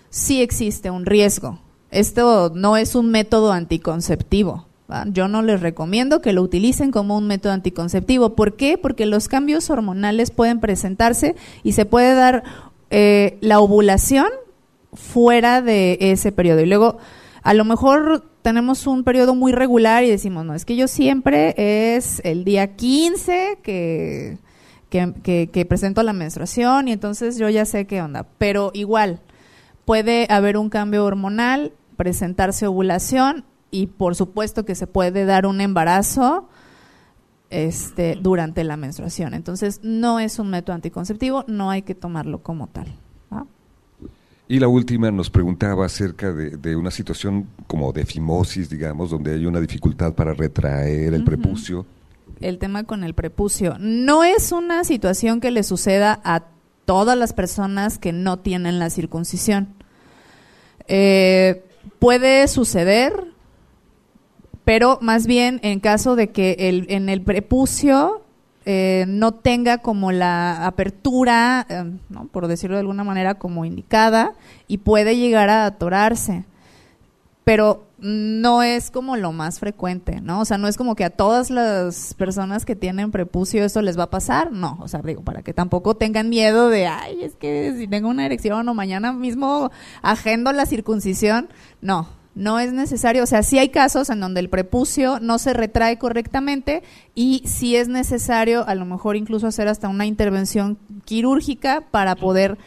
[0.09, 1.59] sí existe un riesgo.
[1.91, 4.65] Esto no es un método anticonceptivo.
[5.07, 8.35] Yo no les recomiendo que lo utilicen como un método anticonceptivo.
[8.35, 8.77] ¿Por qué?
[8.77, 12.43] Porque los cambios hormonales pueden presentarse y se puede dar
[12.89, 14.27] eh, la ovulación
[14.93, 16.61] fuera de ese periodo.
[16.61, 16.97] Y luego,
[17.43, 21.53] a lo mejor tenemos un periodo muy regular y decimos, no, es que yo siempre
[21.57, 24.37] es el día 15 que
[24.89, 28.25] que, que, presento la menstruación y entonces yo ya sé qué onda.
[28.37, 29.19] Pero igual,
[29.85, 35.61] puede haber un cambio hormonal, presentarse ovulación y por supuesto que se puede dar un
[35.61, 36.47] embarazo
[37.49, 39.33] este, durante la menstruación.
[39.33, 42.87] Entonces, no es un método anticonceptivo, no hay que tomarlo como tal.
[44.51, 49.45] Y la última nos preguntaba acerca de, una situación como de fimosis, digamos, donde hay
[49.45, 51.85] una dificultad para retraer el prepucio
[52.41, 53.75] el tema con el prepucio.
[53.79, 56.45] No es una situación que le suceda a
[56.85, 59.69] todas las personas que no tienen la circuncisión.
[60.87, 61.63] Eh,
[61.99, 63.28] puede suceder,
[64.69, 68.21] pero más bien en caso de que el, en el prepucio
[68.65, 71.91] eh, no tenga como la apertura, eh,
[72.31, 74.35] por decirlo de alguna manera, como indicada,
[74.67, 76.45] y puede llegar a atorarse.
[77.43, 80.39] Pero no es como lo más frecuente, ¿no?
[80.41, 83.97] O sea, no es como que a todas las personas que tienen prepucio eso les
[83.97, 87.33] va a pasar, no, o sea, digo, para que tampoco tengan miedo de, ay, es
[87.33, 89.71] que si tengo una erección o mañana mismo
[90.03, 91.49] agendo la circuncisión,
[91.81, 95.53] no, no es necesario, o sea, sí hay casos en donde el prepucio no se
[95.53, 96.83] retrae correctamente
[97.15, 102.57] y sí es necesario a lo mejor incluso hacer hasta una intervención quirúrgica para poder...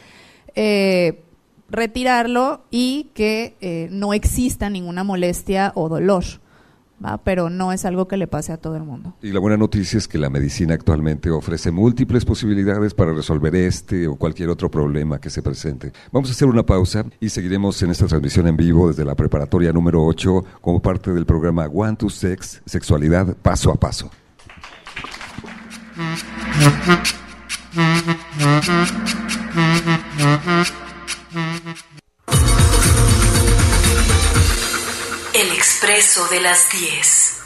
[0.55, 1.23] Eh,
[1.73, 6.25] retirarlo y que eh, no exista ninguna molestia o dolor.
[7.25, 9.15] Pero no es algo que le pase a todo el mundo.
[9.23, 14.07] Y la buena noticia es que la medicina actualmente ofrece múltiples posibilidades para resolver este
[14.07, 15.93] o cualquier otro problema que se presente.
[16.11, 19.73] Vamos a hacer una pausa y seguiremos en esta transmisión en vivo desde la preparatoria
[19.73, 24.11] número 8 como parte del programa One to Sex, Sexualidad Paso a Paso.
[35.35, 37.39] El expreso de las 10.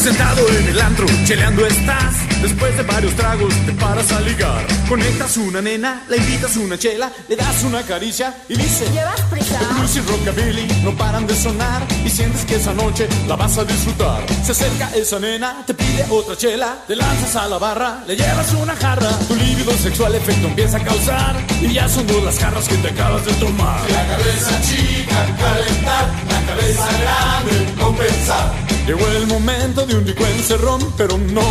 [0.00, 4.66] Sentado en el antro, cheleando estás Después de varios tragos te paras a ligar.
[4.88, 9.60] Conectas una nena, la invitas una chela, le das una caricia y dice: ¿Llevas prisa?
[9.74, 13.64] Blues y rockabilly no paran de sonar y sientes que esa noche la vas a
[13.64, 14.24] disfrutar.
[14.44, 18.52] Se acerca esa nena, te pide otra chela, te lanzas a la barra, le llevas
[18.54, 19.10] una jarra.
[19.28, 22.88] Tu líbido sexual efecto empieza a causar y ya son dos las jarras que te
[22.88, 23.80] acabas de tomar.
[23.90, 28.69] La cabeza chica, calentar, la cabeza grande, compensar.
[28.86, 31.42] Llegó el momento de un rico encerrón, pero no,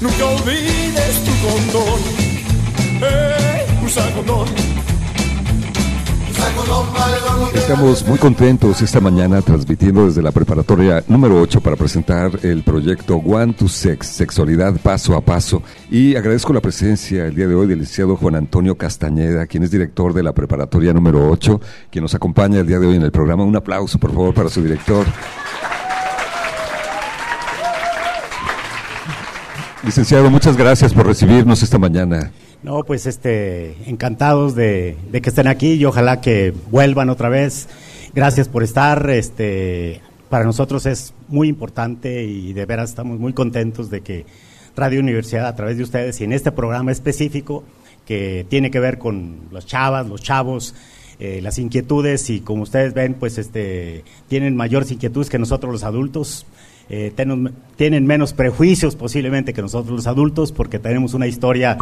[0.00, 2.00] nunca olvides tu condón.
[3.02, 3.84] ¡Ey!
[3.84, 4.48] Usa condón.
[6.30, 6.86] Usa condón,
[7.54, 13.16] Estamos muy contentos esta mañana transmitiendo desde la preparatoria número 8 para presentar el proyecto
[13.16, 15.62] One to Sex, Sexualidad Paso a Paso.
[15.90, 19.70] Y agradezco la presencia el día de hoy del licenciado Juan Antonio Castañeda, quien es
[19.70, 23.12] director de la preparatoria número 8, quien nos acompaña el día de hoy en el
[23.12, 23.44] programa.
[23.44, 25.06] Un aplauso, por favor, para su director.
[29.84, 32.32] Licenciado, muchas gracias por recibirnos esta mañana.
[32.62, 37.68] No, pues este, encantados de, que estén aquí y ojalá que vuelvan otra vez.
[38.12, 39.08] Gracias por estar.
[39.10, 44.26] Este, para nosotros es muy importante y de veras estamos muy contentos de que
[44.76, 47.62] Radio Universidad a través de ustedes y en este programa específico
[48.04, 50.74] que tiene que ver con los chavas, los chavos,
[51.20, 55.84] eh, las inquietudes y como ustedes ven, pues este, tienen mayores inquietudes que nosotros los
[55.84, 56.46] adultos.
[56.90, 61.76] Eh, tenos- tienen menos prejuicios posiblemente que nosotros los adultos porque tenemos una historia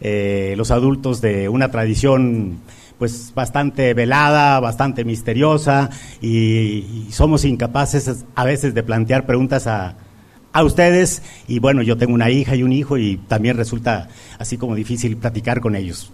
[0.00, 2.58] eh, los adultos de una tradición
[2.98, 5.90] pues bastante velada, bastante misteriosa
[6.22, 9.96] y, y somos incapaces a veces de plantear preguntas a,
[10.52, 14.56] a ustedes y bueno, yo tengo una hija y un hijo y también resulta así
[14.56, 16.10] como difícil platicar con ellos.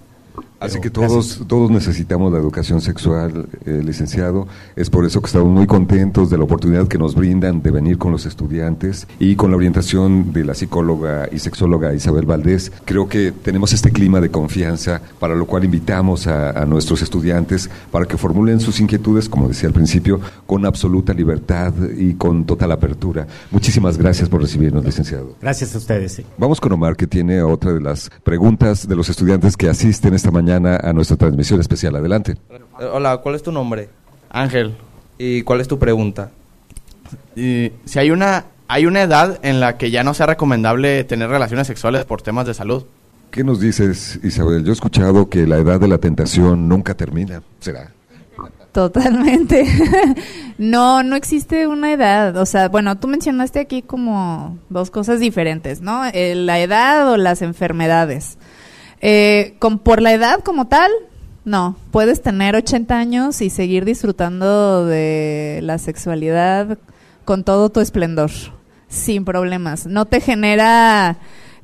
[0.62, 4.46] Así que todos, todos necesitamos la educación sexual, eh, licenciado.
[4.76, 7.98] Es por eso que estamos muy contentos de la oportunidad que nos brindan de venir
[7.98, 12.70] con los estudiantes y con la orientación de la psicóloga y sexóloga Isabel Valdés.
[12.84, 17.68] Creo que tenemos este clima de confianza, para lo cual invitamos a, a nuestros estudiantes
[17.90, 22.70] para que formulen sus inquietudes, como decía al principio, con absoluta libertad y con total
[22.70, 23.26] apertura.
[23.50, 25.34] Muchísimas gracias por recibirnos, licenciado.
[25.40, 26.12] Gracias a ustedes.
[26.12, 26.24] sí.
[26.38, 30.30] Vamos con Omar, que tiene otra de las preguntas de los estudiantes que asisten esta
[30.30, 31.96] mañana a nuestra transmisión especial.
[31.96, 32.36] Adelante.
[32.50, 33.88] Eh, Hola, ¿cuál es tu nombre?
[34.30, 34.74] Ángel.
[35.18, 36.30] ¿Y cuál es tu pregunta?
[37.36, 41.28] Y si hay una hay una edad en la que ya no sea recomendable tener
[41.28, 42.84] relaciones sexuales por temas de salud.
[43.30, 44.64] ¿Qué nos dices, Isabel?
[44.64, 47.42] Yo he escuchado que la edad de la tentación nunca termina.
[47.60, 47.90] ¿Será?
[48.72, 49.66] Totalmente.
[50.58, 52.34] no, no existe una edad.
[52.38, 56.06] O sea, bueno, tú mencionaste aquí como dos cosas diferentes, ¿no?
[56.06, 58.38] Eh, la edad o las enfermedades.
[59.02, 60.90] Eh, con, por la edad como tal,
[61.44, 61.76] no.
[61.90, 66.78] Puedes tener 80 años y seguir disfrutando de la sexualidad
[67.24, 68.30] con todo tu esplendor,
[68.88, 69.86] sin problemas.
[69.86, 71.18] No te genera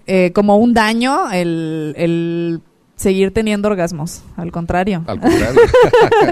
[0.06, 2.60] eh, como un daño el, el
[2.96, 5.04] seguir teniendo orgasmos, al contrario.
[5.06, 5.60] Al contrario.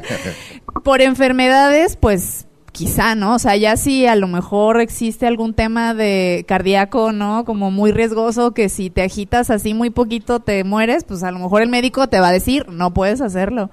[0.85, 3.37] Por enfermedades, pues quizá, ¿no?
[3.37, 7.47] O sea, ya si a lo mejor existe algún tema de cardíaco, ¿no?
[7.47, 11.39] Como muy riesgoso, que si te agitas así muy poquito te mueres, pues a lo
[11.39, 13.71] mejor el médico te va a decir, no puedes hacerlo.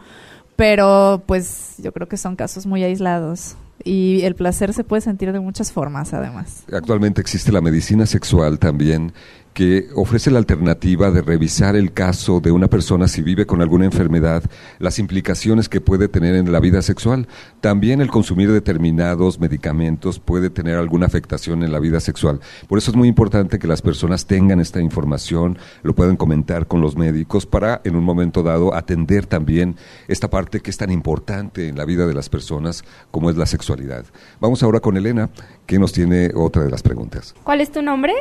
[0.55, 3.57] Pero pues yo creo que son casos muy aislados.
[3.83, 6.63] Y el placer se puede sentir de muchas formas, además.
[6.71, 9.11] Actualmente existe la medicina sexual también
[9.53, 13.85] que ofrece la alternativa de revisar el caso de una persona si vive con alguna
[13.85, 14.43] enfermedad,
[14.79, 17.27] las implicaciones que puede tener en la vida sexual.
[17.61, 22.39] También el consumir determinados medicamentos puede tener alguna afectación en la vida sexual.
[22.67, 26.81] Por eso es muy importante que las personas tengan esta información, lo puedan comentar con
[26.81, 29.75] los médicos para en un momento dado atender también
[30.07, 33.45] esta parte que es tan importante en la vida de las personas como es la
[33.45, 34.05] sexualidad.
[34.39, 35.29] Vamos ahora con Elena,
[35.65, 37.35] que nos tiene otra de las preguntas.
[37.43, 38.13] ¿Cuál es tu nombre?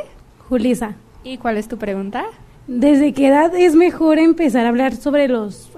[0.49, 2.25] Julisa, ¿Y cuál es tu pregunta?
[2.67, 5.69] ¿desde qué edad es mejor empezar a hablar sobre los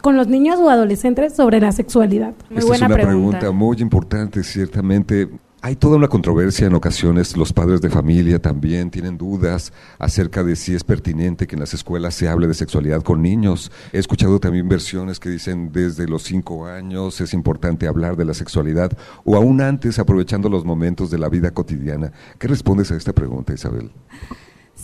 [0.00, 2.34] con los niños o adolescentes sobre la sexualidad?
[2.50, 3.50] Esta es una pregunta.
[3.52, 5.28] muy importante, ciertamente.
[5.62, 10.56] Hay toda una controversia en ocasiones, los padres de familia también tienen dudas acerca de
[10.56, 13.72] si es pertinente que en las escuelas se hable de sexualidad con niños.
[13.90, 18.34] He escuchado también versiones que dicen desde los cinco años es importante hablar de la
[18.34, 18.92] sexualidad
[19.24, 22.12] o aún antes aprovechando los momentos de la vida cotidiana.
[22.38, 23.90] ¿Qué respondes a esta pregunta, Isabel?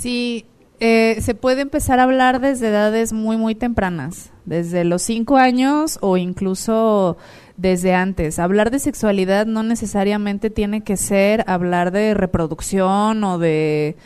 [0.01, 0.47] Sí,
[0.79, 5.99] eh, se puede empezar a hablar desde edades muy, muy tempranas, desde los cinco años
[6.01, 7.19] o incluso
[7.59, 8.39] desde antes.
[8.39, 13.97] Hablar de sexualidad no necesariamente tiene que ser hablar de reproducción o de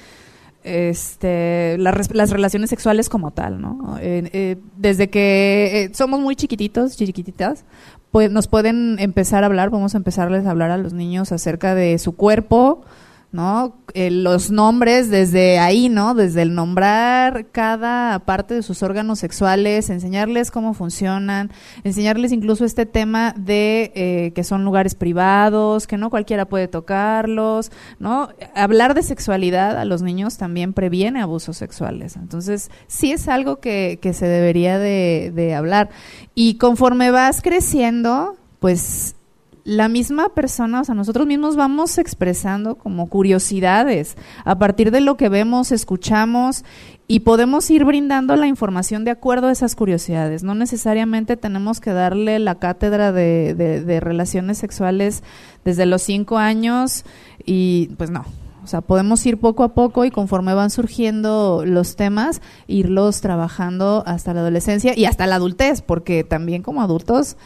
[0.64, 3.96] este, las relaciones sexuales como tal, ¿no?
[4.00, 7.64] Eh, desde que eh, somos muy chiquititos, chiquititas,
[8.10, 11.76] pues nos pueden empezar a hablar, vamos a empezarles a hablar a los niños acerca
[11.76, 12.82] de su cuerpo,
[13.34, 13.82] ¿no?
[13.94, 16.14] Eh, los nombres desde ahí, ¿no?
[16.14, 21.50] Desde el nombrar cada parte de sus órganos sexuales, enseñarles cómo funcionan,
[21.82, 27.72] enseñarles incluso este tema de eh, que son lugares privados, que no cualquiera puede tocarlos,
[27.98, 28.28] ¿no?
[28.54, 32.14] Hablar de sexualidad a los niños también previene abusos sexuales.
[32.14, 35.90] Entonces, sí es algo que, que se debería de, de hablar.
[36.36, 39.16] Y conforme vas creciendo, pues
[39.64, 45.16] la misma persona, o sea, nosotros mismos vamos expresando como curiosidades a partir de lo
[45.16, 46.64] que vemos, escuchamos
[47.08, 50.42] y podemos ir brindando la información de acuerdo a esas curiosidades.
[50.42, 55.22] No necesariamente tenemos que darle la cátedra de, de, relaciones sexuales
[55.64, 57.04] desde los cinco años
[57.44, 58.24] y pues no.
[58.62, 64.02] O sea, podemos ir poco a poco y conforme van surgiendo los temas, irlos trabajando
[64.06, 67.36] hasta la adolescencia y hasta la adultez, porque también como adultos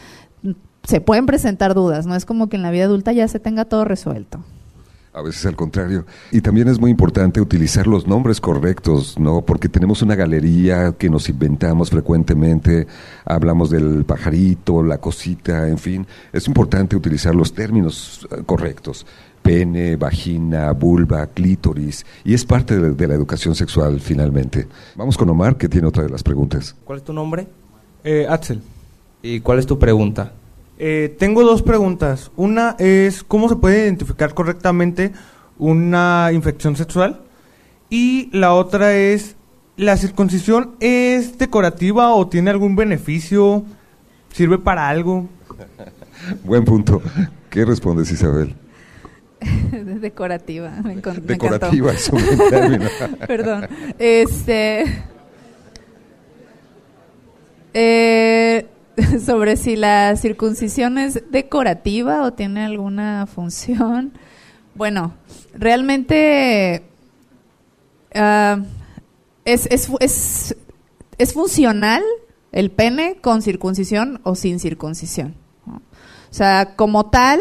[0.89, 3.67] se pueden presentar dudas, no es como que en la vida adulta ya se tenga
[3.67, 4.41] todo resuelto.
[5.13, 6.07] A veces al contrario.
[6.33, 9.43] Y también es muy importante utilizar los nombres correctos, ¿no?
[9.43, 12.87] Porque tenemos una galería que nos inventamos frecuentemente,
[13.27, 16.07] hablamos del pajarito, la cosita, en fin.
[16.33, 19.05] Es importante utilizar los términos eh, correctos.
[19.43, 22.07] Pene, vagina, vulva, clítoris.
[22.25, 24.67] Y es parte de, de la educación sexual, finalmente.
[24.97, 26.75] Vamos con Omar, que tiene otra de las preguntas.
[26.85, 27.47] ¿Cuál es tu nombre?
[28.05, 28.63] Eh, Axel.
[29.21, 30.33] ¿Y cuál es tu pregunta?
[30.79, 32.31] Eh, tengo dos preguntas.
[32.37, 35.13] Una es cómo se puede identificar correctamente
[35.59, 37.21] una infección sexual.
[37.91, 39.35] Y la otra es,
[39.77, 43.65] ¿la circuncisión es decorativa o tiene algún beneficio?
[44.33, 45.29] ¿Sirve para algo?
[46.45, 47.03] Buen punto.
[47.51, 48.55] ¿Qué respondes, Isabel?
[50.01, 52.87] Decorativa, me, me Decorativa es un buen término.
[53.27, 53.69] Perdón.
[53.99, 54.85] Este.
[57.73, 58.67] eh,
[59.25, 64.13] sobre si la circuncisión es decorativa o tiene alguna función.
[64.75, 65.15] Bueno,
[65.55, 66.83] realmente
[68.15, 68.61] ah,
[69.45, 70.57] es, es, es,
[71.19, 72.03] es funcional
[72.53, 75.35] el pene con circuncisión o sin circuncisión.
[75.67, 77.41] O sea, como tal,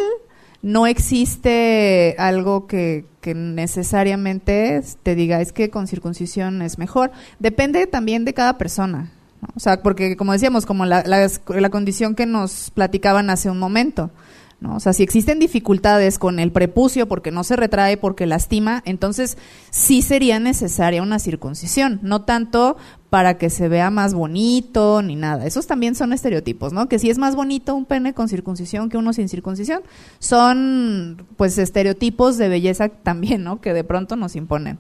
[0.62, 7.12] no existe algo que, que necesariamente te diga es que con circuncisión es mejor.
[7.40, 9.12] Depende también de cada persona.
[9.56, 13.60] O sea, porque como decíamos, como la, la, la condición que nos platicaban hace un
[13.60, 14.12] momento.
[14.60, 14.76] ¿no?
[14.76, 19.38] O sea, si existen dificultades con el prepucio porque no se retrae, porque lastima, entonces
[19.70, 22.78] sí sería necesaria una circuncisión, no tanto
[23.10, 25.46] para que se vea más bonito ni nada.
[25.46, 26.90] Esos también son estereotipos, ¿no?
[26.90, 29.82] Que si es más bonito un pene con circuncisión que uno sin circuncisión,
[30.20, 33.62] son pues estereotipos de belleza también, ¿no?
[33.62, 34.80] Que de pronto nos imponen.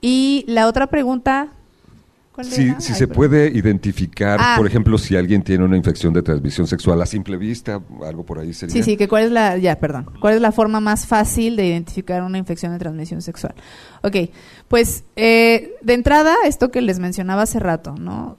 [0.00, 1.63] Y la otra pregunta, ¿cuál
[2.42, 2.80] Si, era?
[2.80, 4.54] si Ay, se puede identificar, Ah.
[4.56, 8.40] por ejemplo, si alguien tiene una infección de transmisión sexual a simple vista, algo por
[8.40, 8.72] ahí sería.
[8.72, 11.66] Sí, sí, que cuál es la, ya, perdón, cuál es la forma más fácil de
[11.66, 13.54] identificar una infección de transmisión sexual.
[14.02, 14.16] Ok,
[14.66, 18.36] pues eh, de entrada, esto que les mencionaba hace rato, ¿no?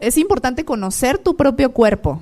[0.00, 2.20] Es importante conocer tu propio cuerpo,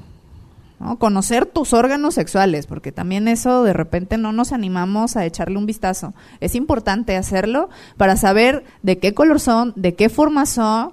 [0.80, 0.98] ¿no?
[0.98, 5.66] Conocer tus órganos sexuales, porque también eso de repente no nos animamos a echarle un
[5.66, 6.14] vistazo.
[6.40, 10.92] Es importante hacerlo para saber de qué color son, de qué forma son,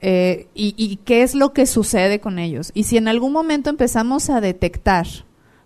[0.00, 2.70] eh, y, y qué es lo que sucede con ellos.
[2.74, 5.06] Y si en algún momento empezamos a detectar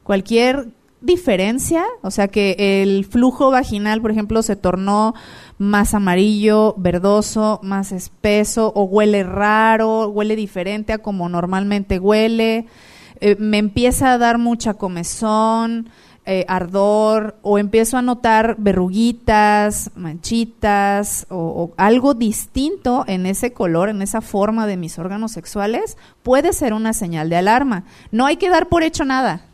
[0.03, 0.69] cualquier
[1.01, 5.15] diferencia, o sea que el flujo vaginal, por ejemplo, se tornó
[5.59, 12.67] más amarillo, verdoso, más espeso, o huele raro, huele diferente a como normalmente huele,
[13.21, 15.91] eh, me empieza a dar mucha comezón,
[16.33, 24.01] eh, ardor, o empiezo a notar verruguitas, manchitas, o, algo distinto en ese color, en
[24.01, 27.83] esa forma de mis órganos sexuales, puede ser una señal de alarma.
[28.13, 29.47] No hay que dar por hecho nada.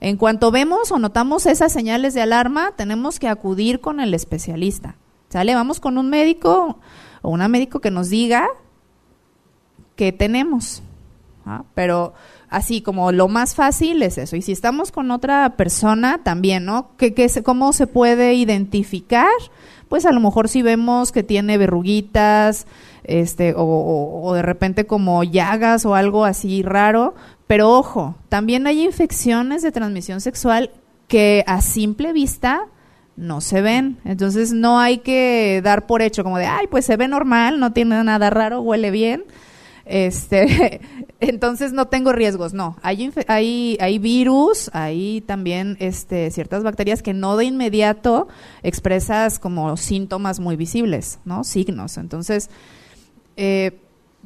[0.00, 4.96] En cuanto vemos o notamos esas señales de alarma, tenemos que acudir con el especialista.
[5.28, 5.54] ¿Sale?
[5.54, 6.78] Vamos con un médico
[7.20, 8.48] o una médico que nos diga
[9.96, 10.82] qué tenemos.
[11.44, 11.64] ¿ah?
[11.74, 12.14] Pero
[12.56, 14.36] así como lo más fácil es eso.
[14.36, 16.90] Y si estamos con otra persona también, ¿no?
[16.96, 19.28] ¿Qué, qué ¿Cómo se puede identificar?
[19.88, 22.66] Pues a lo mejor si vemos que tiene verruguitas,
[23.04, 27.14] este, o, o- o de repente como llagas o algo así raro.
[27.46, 30.70] Pero ojo, también hay infecciones de transmisión sexual
[31.06, 32.62] que a simple vista
[33.16, 33.98] no se ven.
[34.04, 37.72] Entonces no hay que dar por hecho como de, ay, pues se ve normal, no
[37.72, 39.24] tiene nada raro, huele bien.
[39.86, 40.80] Este,
[41.20, 42.76] entonces no tengo riesgos, no.
[42.82, 48.28] Hay, hay, hay virus, hay también este, ciertas bacterias que no de inmediato
[48.62, 51.44] expresas como síntomas muy visibles, ¿no?
[51.44, 51.96] Signos.
[51.98, 52.50] Entonces,
[53.36, 53.78] eh,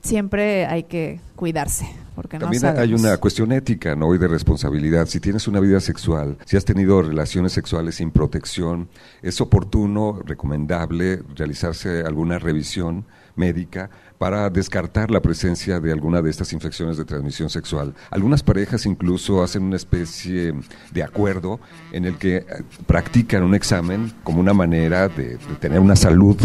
[0.03, 4.15] siempre hay que cuidarse, porque También no hay una cuestión ética, ¿no?
[4.15, 5.07] Y de responsabilidad.
[5.07, 8.89] Si tienes una vida sexual, si has tenido relaciones sexuales sin protección,
[9.21, 13.05] es oportuno, recomendable realizarse alguna revisión
[13.37, 13.91] médica
[14.21, 17.95] para descartar la presencia de alguna de estas infecciones de transmisión sexual.
[18.11, 20.53] Algunas parejas incluso hacen una especie
[20.91, 21.59] de acuerdo
[21.91, 22.45] en el que eh,
[22.87, 26.37] practican un examen como una manera de, de tener una salud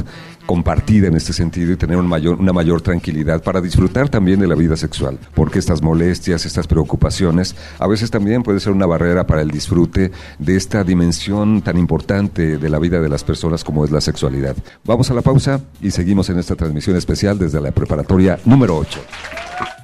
[0.45, 4.47] compartida en este sentido y tener un mayor, una mayor tranquilidad para disfrutar también de
[4.47, 9.25] la vida sexual, porque estas molestias, estas preocupaciones, a veces también puede ser una barrera
[9.25, 13.85] para el disfrute de esta dimensión tan importante de la vida de las personas como
[13.85, 14.55] es la sexualidad.
[14.83, 19.74] Vamos a la pausa y seguimos en esta transmisión especial desde la preparatoria número 8.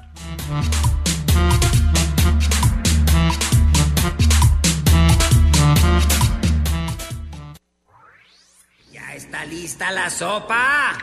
[9.62, 10.98] Lista la sopa?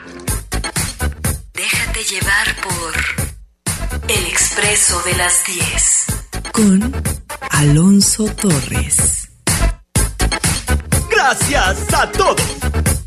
[1.53, 6.07] Déjate llevar por El Expreso de las 10
[6.53, 6.93] con
[7.51, 9.29] Alonso Torres.
[11.09, 12.98] Gracias a todos.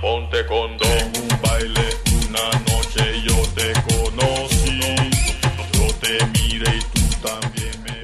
[0.00, 1.11] Ponte condón,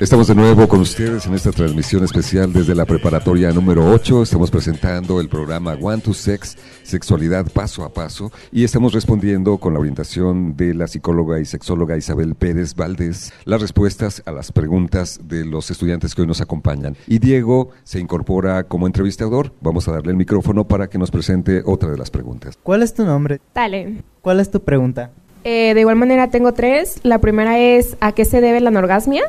[0.00, 4.22] Estamos de nuevo con ustedes en esta transmisión especial desde la preparatoria número 8.
[4.22, 9.72] Estamos presentando el programa One to Sex, Sexualidad Paso a Paso, y estamos respondiendo con
[9.74, 15.18] la orientación de la psicóloga y sexóloga Isabel Pérez Valdés las respuestas a las preguntas
[15.24, 16.96] de los estudiantes que hoy nos acompañan.
[17.08, 19.52] Y Diego se incorpora como entrevistador.
[19.60, 22.56] Vamos a darle el micrófono para que nos presente otra de las preguntas.
[22.62, 23.40] ¿Cuál es tu nombre?
[23.52, 24.04] Dale.
[24.22, 25.10] ¿Cuál es tu pregunta?
[25.42, 27.00] Eh, de igual manera tengo tres.
[27.02, 29.24] La primera es ¿a qué se debe la anorgasmia?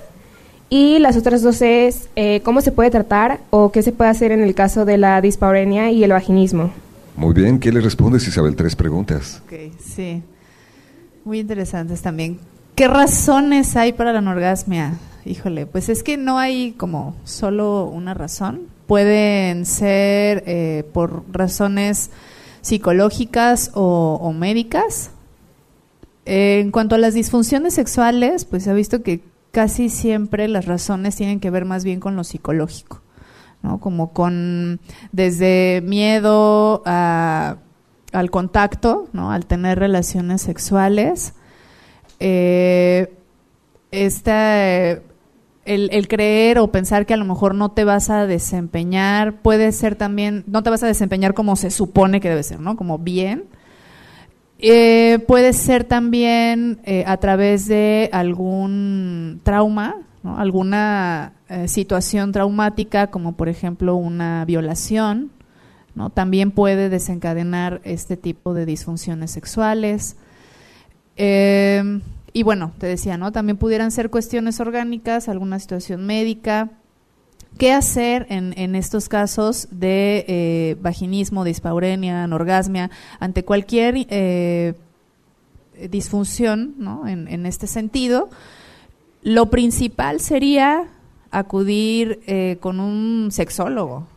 [0.70, 4.32] Y las otras dos es eh, ¿cómo se puede tratar o qué se puede hacer
[4.32, 6.72] en el caso de la dispareunia y el vaginismo?
[7.16, 8.56] Muy bien, ¿qué le respondes Isabel?
[8.56, 9.42] Tres preguntas.
[9.46, 10.22] Ok, sí.
[11.26, 12.40] Muy interesantes también.
[12.76, 14.94] ¿Qué razones hay para la anorgasmia?
[15.26, 18.62] Híjole, pues es que no hay como solo una razón.
[18.88, 22.10] Pueden ser eh, por razones
[22.62, 25.12] psicológicas o, o médicas.
[26.26, 30.66] Eh, en cuanto a las disfunciones sexuales, pues se ha visto que casi siempre las
[30.66, 33.02] razones tienen que ver más bien con lo psicológico,
[33.62, 33.80] ¿no?
[33.80, 34.80] Como con
[35.12, 39.32] desde miedo al contacto, ¿no?
[39.32, 41.34] Al tener relaciones sexuales.
[42.20, 43.14] Eh,
[43.91, 49.72] el, el creer o pensar que a lo mejor no te vas a desempeñar, puede
[49.72, 52.76] ser también, no te vas a desempeñar como se supone que debe ser, ¿no?
[52.76, 53.45] Como bien.
[54.62, 63.38] Eh, puede ser también eh, a través de algún trauma, alguna eh, situación traumática, como
[63.38, 65.32] por ejemplo una violación.
[66.14, 70.16] También puede desencadenar este tipo de disfunciones sexuales.
[71.18, 73.34] Y bueno, te decía, ¿no?
[73.34, 76.70] También pudieran ser cuestiones orgánicas, alguna situación médica.
[77.60, 82.89] ¿Qué hacer en, estos casos de eh, vaginismo, dispaurenia, anorgasmia,
[83.20, 84.76] ante cualquier eh,
[85.89, 87.05] disfunción ¿no?
[87.05, 88.30] en, en este sentido?
[89.24, 90.88] Lo principal sería
[91.32, 94.07] acudir eh, con un sexólogo.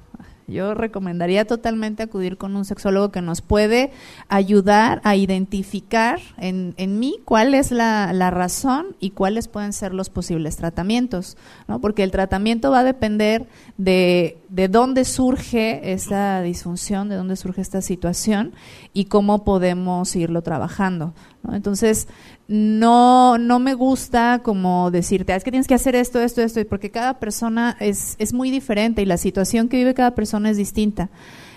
[0.53, 3.91] Yo recomendaría totalmente acudir con un sexólogo que nos puede
[4.29, 9.95] ayudar a identificar en, en mí cuál es la, la razón y cuáles pueden ser
[9.95, 11.37] los posibles tratamientos,
[11.69, 11.81] ¿no?
[11.81, 13.47] Porque el tratamiento va a depender
[13.79, 18.53] de, de dónde surge esa disfunción, de dónde surge esta situación
[18.93, 21.15] y cómo podemos irlo trabajando.
[21.43, 21.55] ¿no?
[21.55, 22.09] Entonces,
[22.49, 26.61] no, no me gusta como decirte, "Ah, es que tienes que hacer esto, esto, esto,
[26.69, 30.57] porque cada persona es, es muy diferente y la situación que vive cada persona es
[30.57, 31.11] distinta.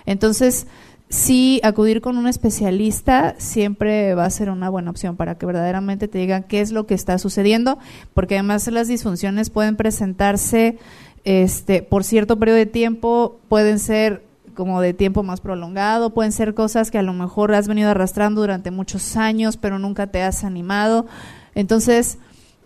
[0.06, 0.68] Entonces,
[1.10, 6.08] sí, acudir con un especialista siempre va a ser una buena opción para que verdaderamente
[6.08, 7.78] te digan qué es lo que está sucediendo,
[8.14, 10.78] porque además las disfunciones pueden presentarse
[11.24, 14.25] este, por cierto periodo de tiempo, pueden ser
[14.56, 18.42] como de tiempo más prolongado, pueden ser cosas que a lo mejor has venido arrastrando
[18.42, 21.06] durante muchos años, pero nunca te has animado.
[21.54, 22.18] Entonces,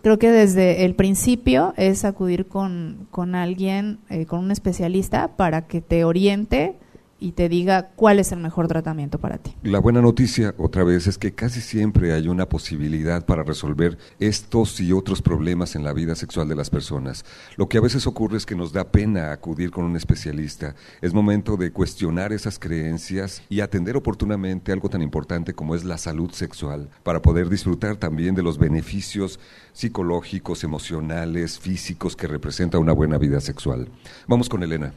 [0.02, 5.66] creo que desde el principio es acudir con, con alguien, eh, con un especialista, para
[5.66, 6.76] que te oriente
[7.20, 9.54] y te diga cuál es el mejor tratamiento para ti.
[9.62, 14.80] La buena noticia, otra vez, es que casi siempre hay una posibilidad para resolver estos
[14.80, 17.24] y otros problemas en la vida sexual de las personas.
[17.56, 20.74] Lo que a veces ocurre es que nos da pena acudir con un especialista.
[21.02, 25.98] Es momento de cuestionar esas creencias y atender oportunamente algo tan importante como es la
[25.98, 29.38] salud sexual, para poder disfrutar también de los beneficios
[29.72, 33.88] psicológicos, emocionales, físicos que representa una buena vida sexual.
[34.26, 34.94] Vamos con Elena.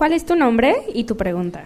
[0.00, 1.64] ¿Cuál es tu nombre y tu pregunta?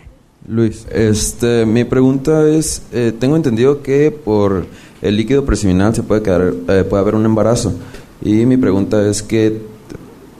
[0.48, 4.66] Luis, este, mi pregunta es, eh, tengo entendido que por
[5.02, 7.74] el líquido preseminal se puede quedar, eh, puede haber un embarazo
[8.20, 9.62] y mi pregunta es que,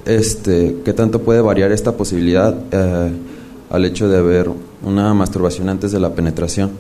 [0.07, 3.13] este, qué tanto puede variar esta posibilidad eh,
[3.71, 4.51] al hecho de haber
[4.83, 6.73] una masturbación antes de la penetración.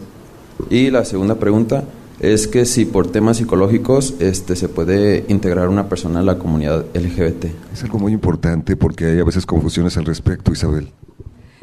[0.69, 1.85] Y la segunda pregunta
[2.21, 6.87] es que si por temas psicológicos, este, se puede integrar una persona a la comunidad
[6.95, 7.47] LGBT.
[7.73, 10.89] Es algo muy importante porque hay a veces confusiones al respecto, Isabel.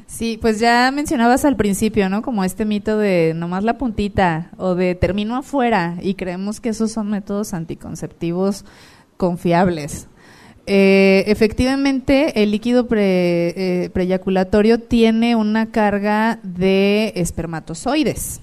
[0.07, 2.21] Sí, pues ya mencionabas al principio, ¿no?
[2.21, 6.91] Como este mito de nomás la puntita o de termino afuera y creemos que esos
[6.91, 8.65] son métodos anticonceptivos
[9.15, 10.07] confiables.
[10.67, 18.41] Eh, efectivamente, el líquido pre, eh, preyaculatorio tiene una carga de espermatozoides.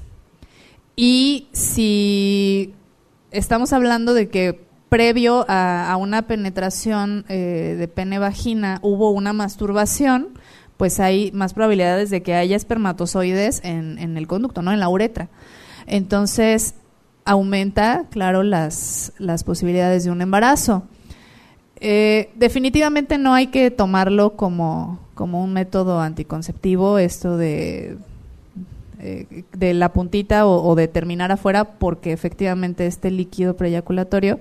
[1.01, 2.75] Y si
[3.31, 10.31] estamos hablando de que previo a, una penetración eh, de pene-vagina hubo una masturbación,
[10.77, 14.73] pues hay más probabilidades de que haya espermatozoides en, en el conducto, ¿no?
[14.73, 15.29] En la uretra.
[15.87, 16.75] Entonces,
[17.25, 20.83] aumenta, claro, las, las posibilidades de un embarazo.
[21.77, 27.99] Eh, definitivamente no hay que tomarlo como, como un método anticonceptivo, esto de,
[29.01, 34.39] eh, de la puntita o, o, de terminar afuera, porque efectivamente este líquido preyaculatorio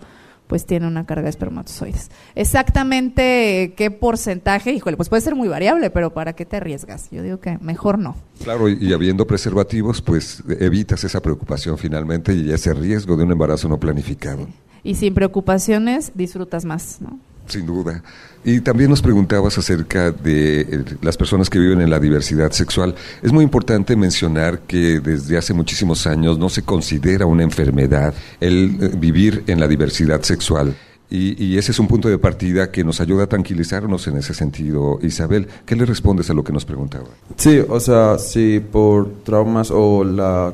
[0.48, 2.10] pues tiene una carga de espermatozoides.
[2.36, 7.10] Exactamente qué porcentaje, híjole, pues puede ser muy variable, pero ¿para qué te arriesgas?
[7.12, 8.16] Yo digo que mejor no.
[8.42, 13.32] Claro, y, y habiendo preservativos, pues evitas esa preocupación finalmente y ese riesgo de un
[13.32, 14.48] embarazo no planificado.
[14.84, 17.20] Y sin preocupaciones disfrutas más, ¿no?
[17.48, 18.04] Sin duda.
[18.44, 22.96] Y también nos preguntabas acerca de eh, las personas que viven en la diversidad sexual.
[23.22, 28.78] Es muy importante mencionar que desde hace muchísimos años no se considera una enfermedad el
[28.80, 30.76] eh, vivir en la diversidad sexual.
[31.10, 34.34] Y, y, ese es un punto de partida que nos ayuda a tranquilizarnos en ese
[34.34, 35.00] sentido.
[35.02, 37.08] Isabel, ¿qué le respondes a lo que nos preguntaba?
[37.38, 40.54] Sí, o sea, si por traumas o, la,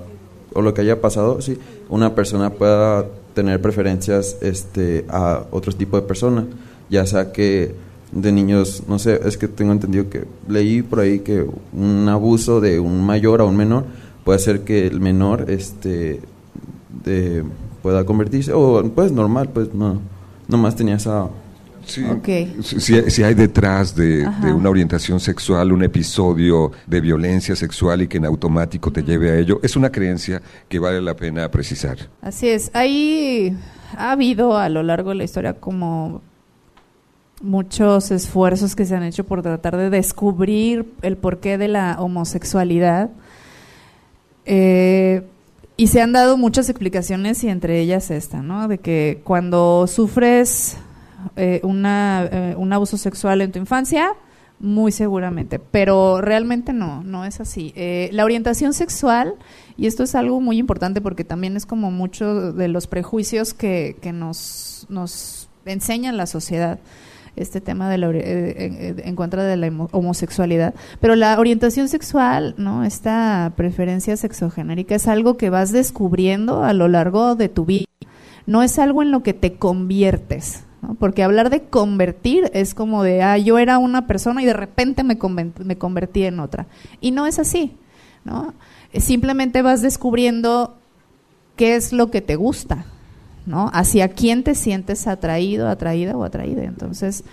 [0.53, 1.57] o lo que haya pasado, sí,
[1.89, 6.45] una persona pueda tener preferencias este, a otro tipo de personas
[6.93, 7.73] ya sea que
[8.11, 12.61] de niños, no sé, es que tengo entendido que leí por ahí que un abuso
[12.61, 13.85] de un mayor a un menor
[14.23, 16.21] puede hacer que el menor este
[17.03, 17.43] de,
[17.81, 19.99] pueda convertirse o pues normal, pues no
[20.47, 21.27] nomás tenía esa
[21.85, 22.55] Sí, okay.
[22.61, 28.07] si, si, hay detrás de, de, una orientación sexual un episodio de violencia sexual y
[28.07, 31.97] que en automático te lleve a ello, es una creencia que vale la pena precisar.
[32.21, 33.53] Así es, ahí
[33.97, 36.21] ha habido a lo largo de la historia como
[37.43, 43.11] muchos esfuerzos que se han hecho por tratar de descubrir el porqué de la homosexualidad.
[44.45, 45.23] Eh,
[45.75, 48.67] y se han dado muchas explicaciones y entre ellas esta, ¿no?
[48.67, 50.77] De que cuando sufres
[51.35, 54.13] eh, eh, un abuso sexual en tu infancia,
[54.59, 57.73] muy seguramente, pero realmente no, no es así.
[58.11, 59.35] La orientación sexual,
[59.75, 63.97] y esto es algo muy importante porque también es como mucho de los prejuicios que,
[63.99, 66.79] que nos, nos enseña la sociedad
[67.35, 70.73] este tema de la, eh, en contra de la homosexualidad.
[70.99, 72.83] Pero la orientación sexual, ¿no?
[72.83, 77.85] Esta preferencia sexogenérica es algo que vas descubriendo a lo largo de tu vida.
[78.45, 80.63] No es algo en lo que te conviertes.
[80.81, 80.95] ¿no?
[80.95, 85.03] Porque hablar de convertir es como de, ah, yo era una persona y de repente
[85.03, 85.17] me,
[85.63, 86.67] me convertí en otra.
[86.99, 87.77] Y no es así,
[88.25, 88.53] ¿no?
[88.93, 90.75] Simplemente vas descubriendo
[91.55, 92.85] qué es lo que te gusta,
[93.45, 93.69] ¿no?
[93.73, 96.63] Hacia quién te sientes atraído, atraída o atraída.
[96.63, 97.23] Entonces,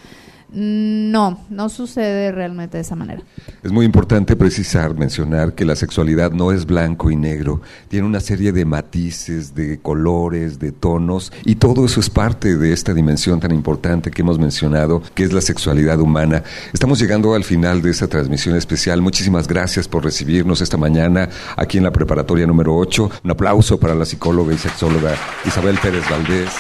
[0.53, 3.23] no, no sucede realmente de esa manera.
[3.63, 8.21] Es muy importante precisar, mencionar que la sexualidad no es blanco y negro, tiene una
[8.21, 13.41] serie de matices, de colores, de tonos, y todo eso es parte de esta dimensión
[13.41, 16.43] tan importante que hemos mencionado, que es la sexualidad humana.
[16.73, 19.03] Estamos llegando al final de esta transmisión especial.
[19.03, 23.11] Muchísimas gracias por recibirnos esta mañana aquí en la preparatoria número 8.
[23.25, 26.51] Un aplauso para la psicóloga y sexóloga Isabel Pérez Valdés.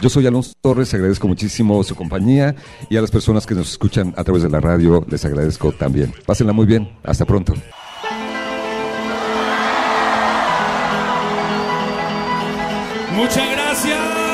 [0.00, 2.54] Yo soy Alonso Torres, agradezco muchísimo su compañía
[2.90, 6.12] y a las personas que nos escuchan a través de la radio les agradezco también.
[6.26, 7.54] Pásenla muy bien, hasta pronto.
[13.14, 14.25] Muchas gracias.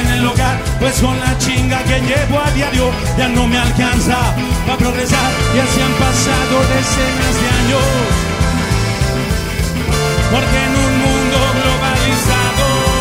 [0.00, 4.18] En el hogar, pues con la chinga que llevo a diario ya no me alcanza
[4.66, 7.86] para progresar y así han pasado decenas de años.
[10.32, 12.96] Porque en un mundo globalizado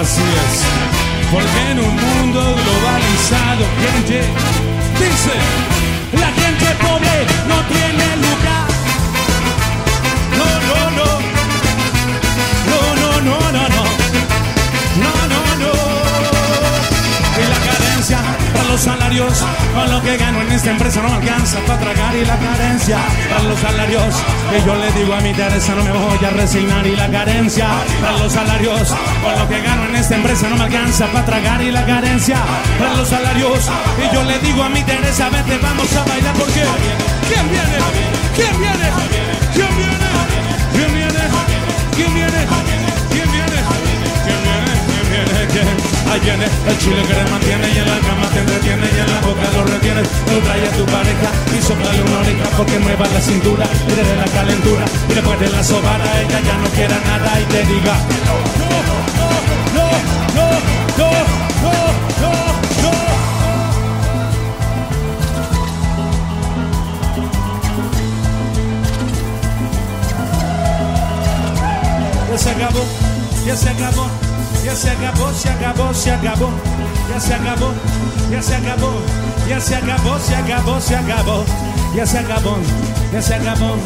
[0.00, 0.62] Así es,
[1.32, 4.20] porque en un mundo globalizado, gente,
[4.98, 5.34] dice,
[6.12, 8.73] la gente pobre no tiene lugar.
[18.74, 22.24] Los salarios, con lo que gano en esta empresa no me alcanza para tragar y
[22.24, 22.98] la carencia.
[23.30, 24.16] Para los salarios,
[24.50, 27.68] que yo le digo a mi Teresa no me voy a resignar y la carencia.
[28.00, 31.62] Para los salarios, con lo que gano en esta empresa no me alcanza para tragar
[31.62, 32.36] y la carencia.
[32.76, 33.70] Para los salarios,
[34.02, 36.64] y yo le digo a mi Teresa vete vamos a bailar porque
[37.28, 38.23] ¿quién viene?
[55.66, 57.96] Ya no quiera nada y te diga.
[72.30, 72.80] Ya se acabó,
[73.46, 74.06] ya se acabó,
[74.64, 76.50] ya se acabó, se acabó, se acabó,
[77.08, 77.72] ya se acabó,
[78.30, 78.92] ya se acabó,
[79.48, 81.44] ya se acabó, se acabó, se acabó,
[81.94, 82.56] ya se acabó,
[83.12, 83.76] ya se acabó,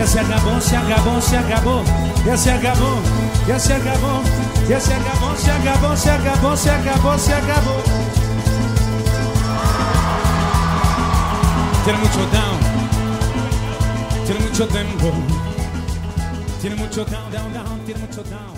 [0.00, 1.82] Esse é acabou, se acabou, se acabou.
[2.32, 3.02] Esse é acabou,
[3.48, 4.22] esse é acabou.
[4.70, 7.82] Esse acabou, se acabou, se acabou, se acabou, se acabou.
[11.84, 12.58] Tiene mucho down.
[14.26, 15.12] Tiene mucho tempo.
[16.60, 17.80] Tiene mucho down, down, down.
[17.86, 18.57] Tiene mucho down.